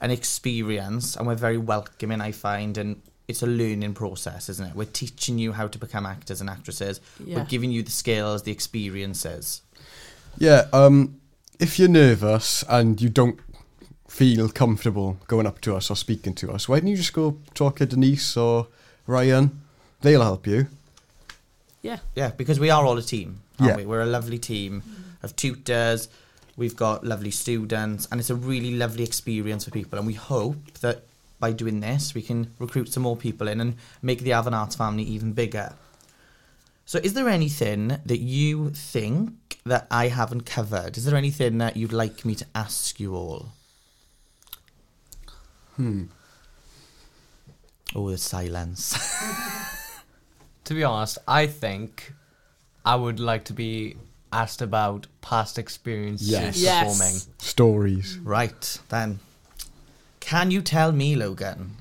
an 0.00 0.10
experience 0.10 1.16
and 1.16 1.26
we're 1.26 1.34
very 1.34 1.56
welcoming 1.56 2.20
i 2.20 2.30
find 2.30 2.76
and 2.76 3.00
it's 3.28 3.42
a 3.42 3.46
learning 3.46 3.94
process 3.94 4.48
isn't 4.48 4.66
it 4.66 4.74
we're 4.76 4.84
teaching 4.84 5.38
you 5.38 5.52
how 5.52 5.66
to 5.66 5.78
become 5.78 6.04
actors 6.06 6.40
and 6.40 6.50
actresses 6.50 7.00
Yeah. 7.24 7.38
we're 7.38 7.44
giving 7.46 7.70
you 7.70 7.82
the 7.82 7.90
skills 7.90 8.42
the 8.42 8.52
experiences 8.52 9.62
Yeah, 10.38 10.66
um, 10.72 11.20
if 11.60 11.78
you're 11.78 11.88
nervous 11.88 12.64
and 12.68 13.00
you 13.00 13.08
don't 13.08 13.38
feel 14.08 14.48
comfortable 14.48 15.16
going 15.28 15.46
up 15.46 15.60
to 15.60 15.74
us 15.76 15.90
or 15.90 15.96
speaking 15.96 16.34
to 16.34 16.50
us, 16.52 16.68
why 16.68 16.80
don't 16.80 16.88
you 16.88 16.96
just 16.96 17.12
go 17.12 17.36
talk 17.54 17.76
to 17.76 17.86
Denise 17.86 18.36
or 18.36 18.66
Ryan? 19.06 19.60
They'll 20.02 20.22
help 20.22 20.46
you. 20.46 20.66
Yeah. 21.82 21.98
yeah 22.14 22.30
because 22.36 22.58
we 22.58 22.70
are 22.70 22.84
all 22.84 22.98
a 22.98 23.02
team 23.02 23.40
aren't 23.60 23.70
Yeah. 23.70 23.76
we 23.76 23.86
we're 23.86 24.00
a 24.00 24.06
lovely 24.18 24.38
team 24.38 24.82
of 25.22 25.36
tutors 25.36 26.08
we've 26.56 26.76
got 26.76 27.04
lovely 27.04 27.30
students 27.30 28.06
and 28.10 28.20
it's 28.20 28.30
a 28.30 28.34
really 28.34 28.74
lovely 28.74 29.04
experience 29.04 29.64
for 29.64 29.70
people 29.70 29.98
and 29.98 30.06
we 30.06 30.14
hope 30.14 30.72
that 30.80 31.04
by 31.44 31.52
doing 31.52 31.78
this 31.88 32.14
we 32.14 32.22
can 32.30 32.40
recruit 32.64 32.88
some 32.92 33.02
more 33.08 33.16
people 33.26 33.46
in 33.52 33.58
and 33.64 33.72
make 34.10 34.20
the 34.26 34.32
Afan 34.38 34.54
Arts 34.54 34.76
family 34.82 35.02
even 35.16 35.32
bigger 35.42 35.68
so 36.86 36.96
is 37.08 37.12
there 37.16 37.28
anything 37.40 37.82
that 38.10 38.20
you 38.20 38.70
think 38.70 39.32
that 39.72 39.86
I 39.90 40.04
haven't 40.08 40.44
covered 40.56 40.96
is 40.98 41.04
there 41.06 41.16
anything 41.24 41.58
that 41.58 41.76
you'd 41.76 41.92
like 42.04 42.24
me 42.24 42.34
to 42.42 42.46
ask 42.54 42.98
you 43.00 43.10
all 43.14 43.42
Hmm. 45.76 46.04
oh 47.94 48.10
the 48.10 48.18
silence 48.18 48.84
To 50.64 50.72
be 50.72 50.82
honest, 50.82 51.18
I 51.28 51.46
think 51.46 52.14
I 52.86 52.94
would 52.96 53.20
like 53.20 53.44
to 53.50 53.52
be 53.52 53.96
asked 54.32 54.62
about 54.62 55.06
past 55.20 55.58
experiences 55.58 56.30
Yes. 56.30 56.56
Yes. 56.58 56.78
performing. 56.84 57.16
Stories. 57.38 58.16
Right, 58.36 58.78
then. 58.88 59.18
Can 60.24 60.50
you 60.50 60.62
tell 60.62 60.90
me, 60.90 61.14
Logan, 61.14 61.76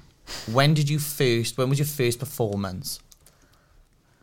when 0.51 0.73
did 0.73 0.89
you 0.89 0.99
first, 0.99 1.57
when 1.57 1.69
was 1.69 1.79
your 1.79 1.85
first 1.85 2.19
performance? 2.19 2.99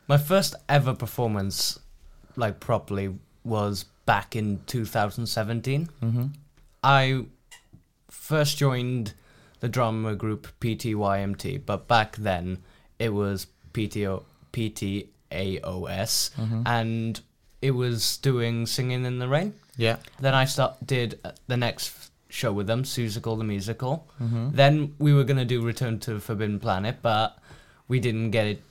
My 0.07 0.19
first 0.19 0.55
ever 0.69 0.95
performance, 0.95 1.79
like 2.37 2.61
properly, 2.61 3.15
was 3.45 3.87
back 4.05 4.37
in 4.37 4.61
2017. 4.67 5.89
Mm-hmm. 6.03 6.27
I 6.85 7.25
first 8.11 8.59
joined 8.59 9.15
the 9.61 9.69
drama 9.69 10.15
group 10.15 10.49
PTYMT, 10.61 11.65
but 11.65 11.89
back 11.89 12.17
then 12.17 12.59
it 12.99 13.15
was 13.15 13.47
PTO, 13.73 14.25
PTAOS, 14.53 15.07
Mm-hmm. 15.33 16.63
and 16.67 17.21
it 17.63 17.71
was 17.71 18.17
doing 18.19 18.67
Singing 18.67 19.05
in 19.07 19.19
the 19.19 19.29
Rain. 19.29 19.55
Yeah. 19.77 19.97
Then 20.19 20.35
I 20.35 20.45
start, 20.45 20.77
did 20.85 21.21
the 21.47 21.57
next 21.57 21.89
show 22.31 22.53
with 22.53 22.67
them, 22.67 22.85
Seussical 22.85 23.37
the 23.37 23.45
Musical. 23.45 24.07
Mm-hmm. 24.21 24.51
Then 24.53 24.95
we 24.99 25.13
were 25.13 25.25
going 25.25 25.37
to 25.37 25.45
do 25.45 25.63
Return 25.63 25.99
to 26.01 26.21
Forbidden 26.21 26.61
Planet, 26.61 26.99
but 27.03 27.39
we 27.89 28.01
didn't 28.01 28.31
get 28.31 28.47
it 28.47 28.63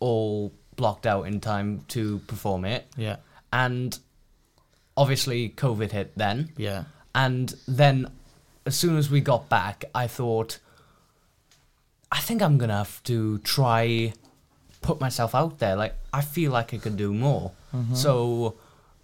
all 0.00 0.52
blocked 0.76 1.06
out 1.06 1.26
in 1.26 1.40
time 1.40 1.82
to 1.88 2.18
perform 2.26 2.64
it. 2.64 2.86
Yeah. 2.96 3.16
And 3.52 3.98
obviously, 4.96 5.48
COVID 5.50 5.90
hit 5.90 6.12
then. 6.16 6.52
Yeah. 6.56 6.84
And 7.14 7.54
then, 7.66 8.10
as 8.66 8.76
soon 8.76 8.96
as 8.96 9.10
we 9.10 9.20
got 9.20 9.48
back, 9.48 9.84
I 9.94 10.06
thought, 10.06 10.58
I 12.12 12.20
think 12.20 12.42
I'm 12.42 12.58
gonna 12.58 12.76
have 12.76 13.02
to 13.04 13.38
try 13.38 14.12
put 14.82 15.00
myself 15.00 15.34
out 15.34 15.58
there. 15.58 15.74
Like, 15.74 15.94
I 16.12 16.20
feel 16.20 16.52
like 16.52 16.74
I 16.74 16.78
could 16.78 16.96
do 16.96 17.12
more. 17.12 17.52
So, 17.92 18.54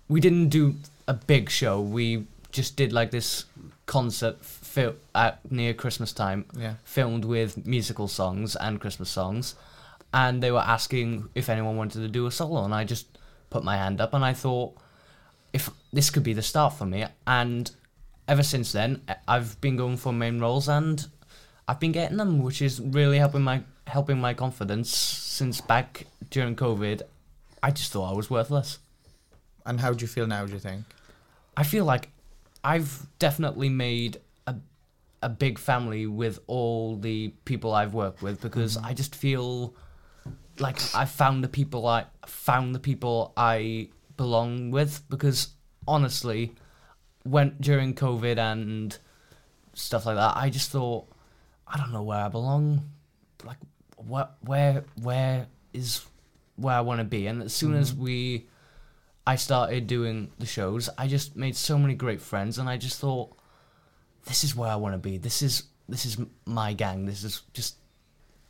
we 0.09 0.20
didn't 0.20 0.48
do 0.48 0.77
a 1.07 1.12
big 1.14 1.51
show. 1.51 1.81
We 1.81 2.27
just 2.53 2.77
did 2.77 2.92
like 2.92 3.11
this 3.11 3.44
concert 3.96 4.37
fil- 4.44 4.96
at 5.14 5.35
near 5.50 5.74
Christmas 5.74 6.12
time, 6.12 6.40
Yeah. 6.64 6.74
filmed 6.85 7.24
with 7.24 7.66
musical 7.66 8.09
songs 8.09 8.57
and 8.57 8.81
Christmas 8.81 9.11
songs. 9.11 9.55
And 10.14 10.42
they 10.42 10.50
were 10.50 10.66
asking 10.76 11.28
if 11.35 11.48
anyone 11.48 11.76
wanted 11.76 12.00
to 12.00 12.09
do 12.09 12.26
a 12.26 12.31
solo, 12.31 12.64
and 12.64 12.74
I 12.74 12.85
just 12.85 13.07
put 13.50 13.62
my 13.64 13.76
hand 13.76 14.00
up 14.00 14.14
and 14.14 14.24
I 14.24 14.33
thought, 14.35 14.70
if 15.52 15.68
this 15.92 16.09
could 16.11 16.22
be 16.22 16.33
the 16.33 16.42
start 16.42 16.72
for 16.78 16.87
me. 16.87 17.05
And 17.26 17.70
ever 18.26 18.42
since 18.42 18.72
then, 18.72 19.02
I've 19.28 19.61
been 19.61 19.76
going 19.76 19.98
for 19.98 20.12
main 20.12 20.40
roles 20.40 20.68
and 20.68 21.07
I've 21.68 21.81
been 21.81 21.92
getting 21.92 22.16
them, 22.16 22.42
which 22.42 22.62
is 22.62 22.81
really 22.81 23.18
helping 23.18 23.42
my 23.42 23.62
helping 23.87 24.18
my 24.20 24.33
confidence. 24.35 24.88
Since 25.38 25.61
back 25.61 26.07
during 26.31 26.57
COVID, 26.57 27.02
I 27.62 27.70
just 27.72 27.92
thought 27.92 28.11
I 28.12 28.16
was 28.16 28.31
worthless. 28.31 28.78
And 29.66 29.81
how 29.81 29.92
do 29.92 30.00
you 30.02 30.09
feel 30.09 30.26
now, 30.26 30.46
do 30.46 30.52
you 30.52 30.59
think? 30.59 30.85
I 31.57 31.62
feel 31.64 31.85
like 31.85 32.09
I've 32.64 33.07
definitely 33.18 33.68
made 33.68 34.20
a 34.46 34.57
a 35.22 35.29
big 35.29 35.59
family 35.59 36.07
with 36.07 36.40
all 36.46 36.96
the 36.96 37.29
people 37.44 37.72
I've 37.72 37.94
worked 37.94 38.22
with 38.22 38.40
because 38.40 38.77
mm-hmm. 38.77 38.87
I 38.87 38.94
just 38.94 39.14
feel 39.14 39.75
like 40.59 40.79
I 40.94 41.05
found 41.05 41.42
the 41.42 41.48
people 41.48 41.87
I 41.87 42.07
found 42.27 42.75
the 42.75 42.81
people 42.81 43.33
I 43.37 43.88
belong 44.16 44.70
with 44.70 45.03
because 45.09 45.48
honestly 45.88 46.53
when 47.25 47.57
during 47.61 47.94
COVID 47.94 48.38
and 48.38 48.96
stuff 49.75 50.07
like 50.07 50.16
that. 50.16 50.37
I 50.37 50.51
just 50.51 50.70
thought, 50.70 51.07
I 51.66 51.79
don't 51.79 51.92
know 51.92 52.03
where 52.03 52.18
I 52.18 52.29
belong. 52.29 52.90
Like, 53.44 53.59
what, 53.96 54.37
where, 54.42 54.85
where 55.01 55.46
is 55.72 56.05
where 56.57 56.75
I 56.75 56.81
want 56.81 57.01
to 57.01 57.05
be? 57.05 57.27
And 57.27 57.42
as 57.42 57.53
soon 57.53 57.75
as 57.75 57.92
mm-hmm. 57.92 58.03
we, 58.03 58.46
I 59.26 59.37
started 59.37 59.87
doing 59.87 60.32
the 60.38 60.46
shows, 60.46 60.90
I 60.98 61.06
just 61.06 61.37
made 61.37 61.56
so 61.56 61.78
many 61.78 61.94
great 61.94 62.20
friends, 62.20 62.58
and 62.58 62.68
I 62.68 62.76
just 62.76 62.98
thought, 62.98 63.37
this 64.24 64.42
is 64.44 64.56
where 64.56 64.70
I 64.70 64.76
want 64.76 64.94
to 64.94 64.98
be. 64.98 65.18
This 65.18 65.42
is 65.42 65.64
this 65.88 66.06
is 66.06 66.16
my 66.44 66.72
gang. 66.72 67.06
This 67.06 67.24
is 67.24 67.42
just 67.52 67.76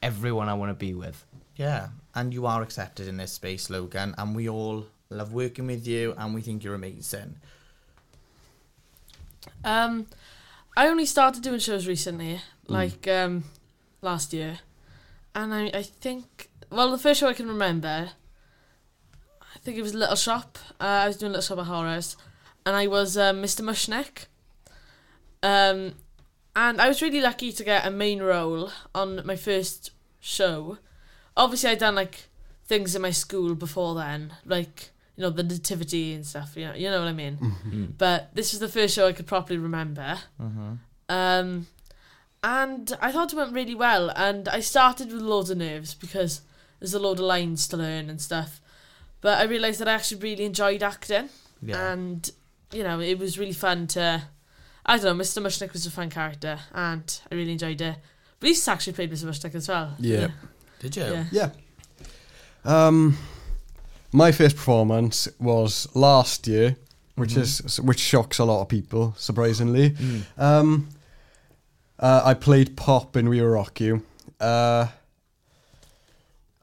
everyone 0.02 0.48
I 0.48 0.54
want 0.54 0.70
to 0.70 0.74
be 0.74 0.94
with. 0.94 1.24
Yeah, 1.56 1.88
and 2.14 2.32
you 2.32 2.46
are 2.46 2.62
accepted 2.62 3.08
in 3.08 3.16
this 3.16 3.32
space, 3.32 3.68
Logan, 3.70 4.14
and 4.16 4.35
we 4.35 4.48
all 4.48 4.87
love 5.11 5.32
working 5.32 5.66
with 5.66 5.87
you, 5.87 6.14
and 6.16 6.35
we 6.35 6.40
think 6.40 6.64
you're 6.64 6.74
amazing. 6.74 7.37
Um, 9.64 10.06
I 10.76 10.88
only 10.88 11.06
started 11.06 11.42
doing 11.42 11.58
shows 11.58 11.87
recently, 11.87 12.40
like 12.66 13.06
um, 13.08 13.44
last 14.00 14.32
year, 14.32 14.61
and 15.35 15.52
I 15.52 15.70
I 15.74 15.82
think 15.82 16.48
well 16.70 16.90
the 16.90 16.98
first 16.98 17.20
show 17.20 17.28
I 17.28 17.35
can 17.35 17.48
remember, 17.48 18.11
I 18.11 18.21
think 19.62 19.79
it 19.79 19.83
was 19.83 19.94
Little 19.94 20.16
Shop. 20.16 20.59
Uh, 20.81 20.85
I 20.85 21.07
was 21.07 21.16
doing 21.16 21.33
Little 21.33 21.42
Shop 21.42 21.59
of 21.59 21.66
Horrors, 21.66 22.16
and 22.66 22.77
I 22.77 22.87
was 22.87 23.16
um, 23.16 23.42
Mr. 23.42 23.62
Mushnick. 23.62 24.27
Um, 25.42 25.94
and 26.55 26.81
I 26.81 26.88
was 26.88 27.03
really 27.03 27.20
lucky 27.20 27.53
to 27.53 27.64
get 27.64 27.87
a 27.87 27.90
main 27.90 28.22
role 28.22 28.70
on 28.94 29.25
my 29.25 29.37
first 29.37 29.90
show. 30.20 30.79
Obviously, 31.37 31.70
I'd 31.70 31.79
done 31.79 31.94
like 31.94 32.29
things 32.64 32.94
in 32.94 33.03
my 33.03 33.11
school 33.11 33.55
before 33.55 33.94
then, 33.94 34.35
like 34.44 34.90
you 35.16 35.22
know 35.22 35.31
the 35.31 35.42
nativity 35.42 36.12
and 36.12 36.27
stuff. 36.27 36.53
You 36.57 36.66
know, 36.66 36.75
you 36.75 36.90
know 36.90 37.01
what 37.01 37.09
I 37.09 37.12
mean. 37.12 37.38
But 37.98 38.35
this 38.35 38.53
was 38.53 38.61
the 38.61 38.68
first 38.68 38.94
show 38.94 39.09
I 39.09 39.12
could 39.12 39.27
properly 39.27 39.59
remember. 39.59 40.18
Mm-hmm. 40.40 40.72
Um, 41.09 41.66
and 42.42 42.96
I 43.01 43.12
thought 43.12 43.33
it 43.33 43.37
went 43.37 43.53
really 43.53 43.75
well. 43.75 44.11
And 44.11 44.48
I 44.48 44.61
started 44.61 45.12
with 45.12 45.22
loads 45.22 45.51
of 45.51 45.59
nerves 45.59 45.94
because 45.94 46.42
there's 46.81 46.94
a 46.94 46.98
load 46.98 47.18
of 47.18 47.25
lines 47.25 47.68
to 47.68 47.77
learn 47.77 48.11
and 48.11 48.20
stuff. 48.20 48.61
But 49.22 49.38
I 49.38 49.44
realised 49.44 49.80
that 49.80 49.88
I 49.88 49.94
actually 49.94 50.20
really 50.20 50.44
enjoyed 50.44 50.82
acting. 50.82 51.30
Yeah. 51.62 51.92
And, 51.92 52.30
you 52.72 52.82
know, 52.82 53.00
it 53.00 53.18
was 53.18 53.38
really 53.38 53.52
fun 53.52 53.87
to. 53.88 54.22
I 54.85 54.98
don't 54.98 55.16
know, 55.16 55.22
Mr. 55.24 55.40
Mushnick 55.40 55.72
was 55.72 55.87
a 55.87 55.90
fun 55.92 56.11
character 56.11 56.58
and 56.74 57.20
I 57.30 57.37
really 57.37 57.52
enjoyed 57.52 57.80
it. 57.80 57.96
Rhys 58.40 58.66
actually 58.66 58.94
played 58.94 59.12
Mr. 59.12 59.26
Mushnick 59.26 59.54
as 59.54 59.68
well. 59.68 59.94
Yeah. 60.00 60.28
Did 60.80 60.96
you? 60.96 61.04
Yeah. 61.04 61.24
Yeah. 61.30 61.50
Um, 62.64 63.16
my 64.12 64.32
first 64.32 64.56
performance 64.56 65.28
was 65.38 65.88
last 65.94 66.48
year, 66.48 66.76
which 67.14 67.37
is 67.37 67.80
which 67.80 68.00
shocks 68.00 68.40
a 68.40 68.44
lot 68.44 68.62
of 68.62 68.68
people, 68.68 69.14
surprisingly. 69.16 69.94
Um, 70.37 70.88
uh, 71.98 72.22
I 72.24 72.35
played 72.35 72.76
Pop 72.76 73.16
in 73.16 73.28
We 73.28 73.40
Will 73.40 73.48
Rock 73.48 73.80
You. 73.80 74.02
Uh, 74.40 74.88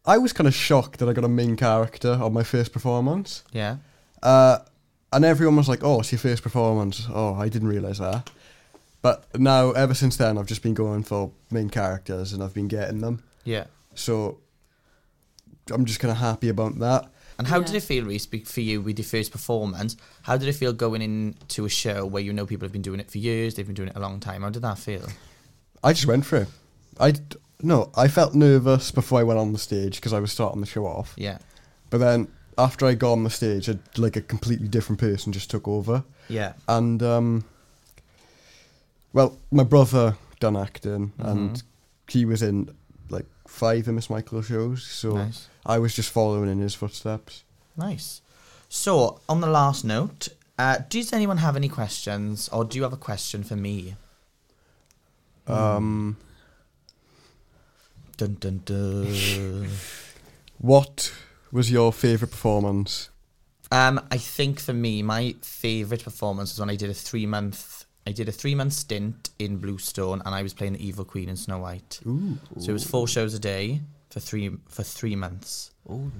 I 0.10 0.18
was 0.18 0.34
kind 0.34 0.48
of 0.48 0.54
shocked 0.56 1.00
that 1.00 1.08
I 1.10 1.14
got 1.14 1.24
a 1.24 1.30
main 1.30 1.56
character 1.56 2.14
on 2.14 2.34
my 2.34 2.44
first 2.44 2.74
performance. 2.74 3.44
Yeah. 3.52 3.78
Uh, 4.24 4.58
and 5.14 5.24
everyone 5.24 5.56
was 5.56 5.70
like, 5.70 5.84
"Oh, 5.84 6.00
it's 6.00 6.12
your 6.12 6.20
first 6.20 6.42
performance." 6.44 7.06
Oh, 7.14 7.36
I 7.36 7.48
didn't 7.50 7.68
realize 7.70 8.00
that. 8.00 8.30
But 9.02 9.18
now, 9.40 9.72
ever 9.72 9.94
since 9.94 10.18
then, 10.18 10.38
I've 10.38 10.48
just 10.48 10.64
been 10.64 10.74
going 10.74 11.04
for 11.04 11.32
main 11.52 11.70
characters, 11.70 12.34
and 12.34 12.44
I've 12.44 12.54
been 12.54 12.68
getting 12.68 13.02
them. 13.02 13.24
Yeah. 13.46 13.66
So 13.96 14.40
I'm 15.72 15.86
just 15.86 16.00
kind 16.00 16.12
of 16.12 16.18
happy 16.18 16.50
about 16.50 16.80
that. 16.80 17.06
And 17.38 17.48
how 17.48 17.60
Yeah. 17.60 17.68
did 17.68 17.76
it 17.76 17.84
feel, 17.84 18.04
Rhys, 18.06 18.26
for 18.26 18.62
you 18.62 18.82
with 18.82 18.98
your 19.00 19.06
first 19.06 19.32
performance? 19.32 19.96
How 20.24 20.36
did 20.38 20.50
it 20.50 20.54
feel 20.54 20.74
going 20.74 21.02
into 21.02 21.64
a 21.66 21.70
show 21.70 22.06
where 22.06 22.22
you 22.22 22.34
know 22.34 22.46
people 22.46 22.66
have 22.66 22.74
been 22.74 22.82
doing 22.82 23.00
it 23.00 23.10
for 23.10 23.20
years, 23.20 23.54
they've 23.56 23.66
been 23.66 23.76
doing 23.82 23.90
it 23.90 23.96
a 23.96 24.00
long 24.02 24.20
time? 24.20 24.42
How 24.42 24.50
did 24.50 24.64
that 24.64 24.78
feel? 24.78 25.08
I 25.84 25.94
just 25.94 26.06
went 26.06 26.26
for 26.26 26.38
it. 26.38 26.48
I 27.00 27.12
d- 27.12 27.38
no, 27.62 27.90
I 27.96 28.08
felt 28.08 28.34
nervous 28.36 28.92
before 28.92 29.20
I 29.20 29.24
went 29.24 29.40
on 29.40 29.54
the 29.54 29.60
stage 29.60 29.96
because 29.98 30.14
I 30.14 30.20
was 30.20 30.32
starting 30.32 30.62
the 30.62 30.68
show 30.68 30.86
off. 30.86 31.14
Yeah. 31.18 31.40
But 31.90 31.98
then 32.00 32.28
after 32.58 32.86
I 32.86 32.94
got 32.96 33.14
on 33.14 33.24
the 33.24 33.30
stage, 33.30 33.68
a, 33.70 33.80
like 33.98 34.16
a 34.16 34.22
completely 34.22 34.68
different 34.68 35.00
person 35.00 35.34
just 35.34 35.50
took 35.50 35.68
over. 35.68 36.04
Yeah. 36.30 36.54
And 36.68 37.02
um, 37.04 37.44
well, 39.14 39.38
my 39.52 39.64
brother 39.64 40.16
done 40.40 40.56
acting, 40.56 41.12
and 41.18 41.52
Mhm. 41.58 41.64
he 42.10 42.26
was 42.26 42.42
in 42.42 42.70
like 43.10 43.26
five 43.48 43.88
of 43.88 43.96
Miss 43.96 44.10
Michael 44.10 44.42
shows. 44.42 44.84
So 44.84 45.14
Nice. 45.16 45.48
I 45.66 45.80
was 45.80 45.94
just 45.96 46.10
following 46.12 46.50
in 46.50 46.60
his 46.60 46.76
footsteps. 46.76 47.44
Nice. 47.76 48.22
So, 48.72 49.20
on 49.28 49.42
the 49.42 49.48
last 49.48 49.84
note, 49.84 50.28
uh, 50.60 50.78
does 50.90 51.12
anyone 51.12 51.38
have 51.38 51.56
any 51.56 51.70
questions, 51.70 52.48
or 52.50 52.64
do 52.64 52.78
you 52.78 52.84
have 52.84 52.94
a 52.94 52.98
question 52.98 53.44
for 53.44 53.56
me? 53.56 53.96
Um, 55.48 56.18
Dun 58.20 58.36
dun 58.38 58.62
dun. 58.66 59.70
what 60.58 61.14
was 61.54 61.72
your 61.72 61.94
favourite 61.94 62.32
performance? 62.32 63.10
um, 63.72 64.02
I 64.12 64.18
think 64.18 64.60
for 64.60 64.74
me, 64.74 65.02
my 65.02 65.36
favourite 65.42 66.04
performance 66.04 66.52
was 66.52 66.60
when 66.60 66.70
I 66.70 66.76
did 66.76 66.90
a 66.90 66.94
three 66.94 67.26
month. 67.26 67.86
I 68.06 68.12
did 68.12 68.28
a 68.28 68.34
three 68.34 68.56
month 68.56 68.74
stint 68.74 69.30
in 69.40 69.56
Bluestone, 69.56 70.22
and 70.26 70.36
I 70.36 70.44
was 70.44 70.54
playing 70.54 70.74
the 70.74 70.86
Evil 70.86 71.06
Queen 71.06 71.30
in 71.30 71.38
Snow 71.38 71.60
White. 71.60 72.02
Ooh. 72.06 72.38
So 72.58 72.72
it 72.72 72.74
was 72.74 72.84
four 72.84 73.08
shows 73.08 73.34
a 73.34 73.40
day 73.40 73.80
for 74.10 74.20
three 74.20 74.52
for 74.68 74.84
three 74.84 75.16
months. 75.16 75.72
Ooh. 75.90 76.12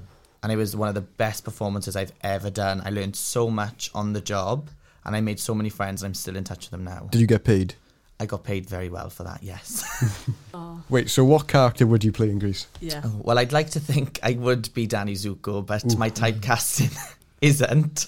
and 0.42 0.54
it 0.54 0.56
was 0.56 0.78
one 0.78 0.88
of 0.88 0.96
the 0.96 1.02
best 1.02 1.44
performances 1.44 1.98
I've 1.98 2.14
ever 2.22 2.50
done. 2.50 2.82
I 2.86 2.92
learned 2.92 3.18
so 3.18 3.50
much 3.50 3.92
on 3.94 4.14
the 4.14 4.22
job, 4.22 4.70
and 5.04 5.18
I 5.18 5.20
made 5.20 5.38
so 5.42 5.54
many 5.54 5.70
friends. 5.70 6.02
And 6.02 6.12
I'm 6.12 6.14
still 6.14 6.38
in 6.38 6.46
touch 6.46 6.60
with 6.60 6.72
them 6.72 6.86
now. 6.86 7.10
Did 7.12 7.20
you 7.20 7.28
get 7.28 7.44
paid? 7.44 7.76
I 8.20 8.26
got 8.26 8.44
paid 8.44 8.66
very 8.66 8.90
well 8.90 9.10
for 9.10 9.24
that. 9.24 9.42
Yes. 9.44 9.84
Oh, 10.54 10.82
Wait, 10.90 11.10
so 11.10 11.24
what 11.24 11.48
character 11.48 11.86
would 11.86 12.04
you 12.04 12.12
play 12.12 12.30
in 12.30 12.40
Grease? 12.40 12.66
yeah. 12.82 13.02
Oh, 13.06 13.22
well, 13.24 13.38
I'd 13.38 13.52
like 13.54 13.70
to 13.72 13.80
think 13.80 14.20
I 14.24 14.32
would 14.34 14.74
be 14.74 14.88
Danny 14.88 15.14
Zuko, 15.14 15.64
but 15.66 15.96
my 15.98 16.10
typecasting 16.10 16.98
isn't. 17.42 18.08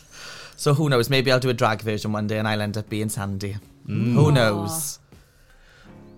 So 0.56 0.74
who 0.74 0.90
knows? 0.90 1.10
Maybe 1.10 1.32
I'll 1.32 1.40
do 1.40 1.50
a 1.50 1.54
drag 1.54 1.82
version 1.82 2.12
one 2.12 2.26
day, 2.28 2.40
and 2.40 2.48
I'll 2.48 2.62
end 2.62 2.78
up 2.78 2.90
being 2.90 3.10
Sandy. 3.10 3.58
Mm. 3.88 4.14
Who 4.14 4.32
knows? 4.32 4.98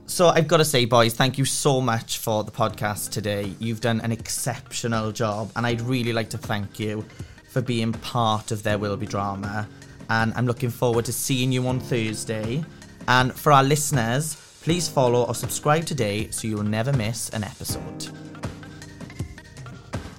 So 0.06 0.28
I've 0.30 0.48
got 0.48 0.58
to 0.58 0.66
say, 0.66 0.86
boys, 0.86 1.14
thank 1.14 1.38
you 1.38 1.46
so 1.46 1.82
much 1.82 2.18
for 2.20 2.44
the 2.44 2.52
podcast 2.52 3.12
today. 3.12 3.54
You've 3.60 3.82
done 3.82 4.00
an 4.02 4.12
exceptional 4.12 5.12
job, 5.12 5.52
and 5.56 5.66
I'd 5.66 5.82
really 5.82 6.14
like 6.14 6.30
to 6.32 6.38
thank 6.38 6.80
you 6.80 7.06
for 7.50 7.62
being 7.62 7.92
part 7.94 8.52
of 8.52 8.64
There 8.64 8.78
Will 8.78 8.98
Be 8.98 9.06
Drama. 9.06 9.68
And 10.10 10.34
I'm 10.36 10.46
looking 10.48 10.70
forward 10.70 11.06
to 11.06 11.14
seeing 11.14 11.52
you 11.52 11.68
on 11.68 11.80
Thursday. 11.80 12.64
And 13.08 13.34
for 13.34 13.52
our 13.52 13.64
listeners, 13.64 14.36
please 14.64 14.88
follow 14.88 15.24
or 15.24 15.36
subscribe 15.36 15.86
today 15.86 16.30
so 16.32 16.48
you'll 16.48 16.64
never 16.64 16.94
miss 16.94 17.30
an 17.30 17.44
episode. 17.44 18.08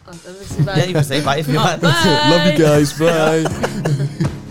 Oh, 0.07 0.19
Yeah, 0.67 0.85
you 0.85 0.93
can 0.95 1.05
say 1.05 1.25
bye 1.25 1.39
if 1.39 1.49
you 1.49 1.57
want. 1.57 1.83
Love 1.83 2.53
you 2.53 2.59
guys. 2.59 2.93
Bye. 2.99 4.31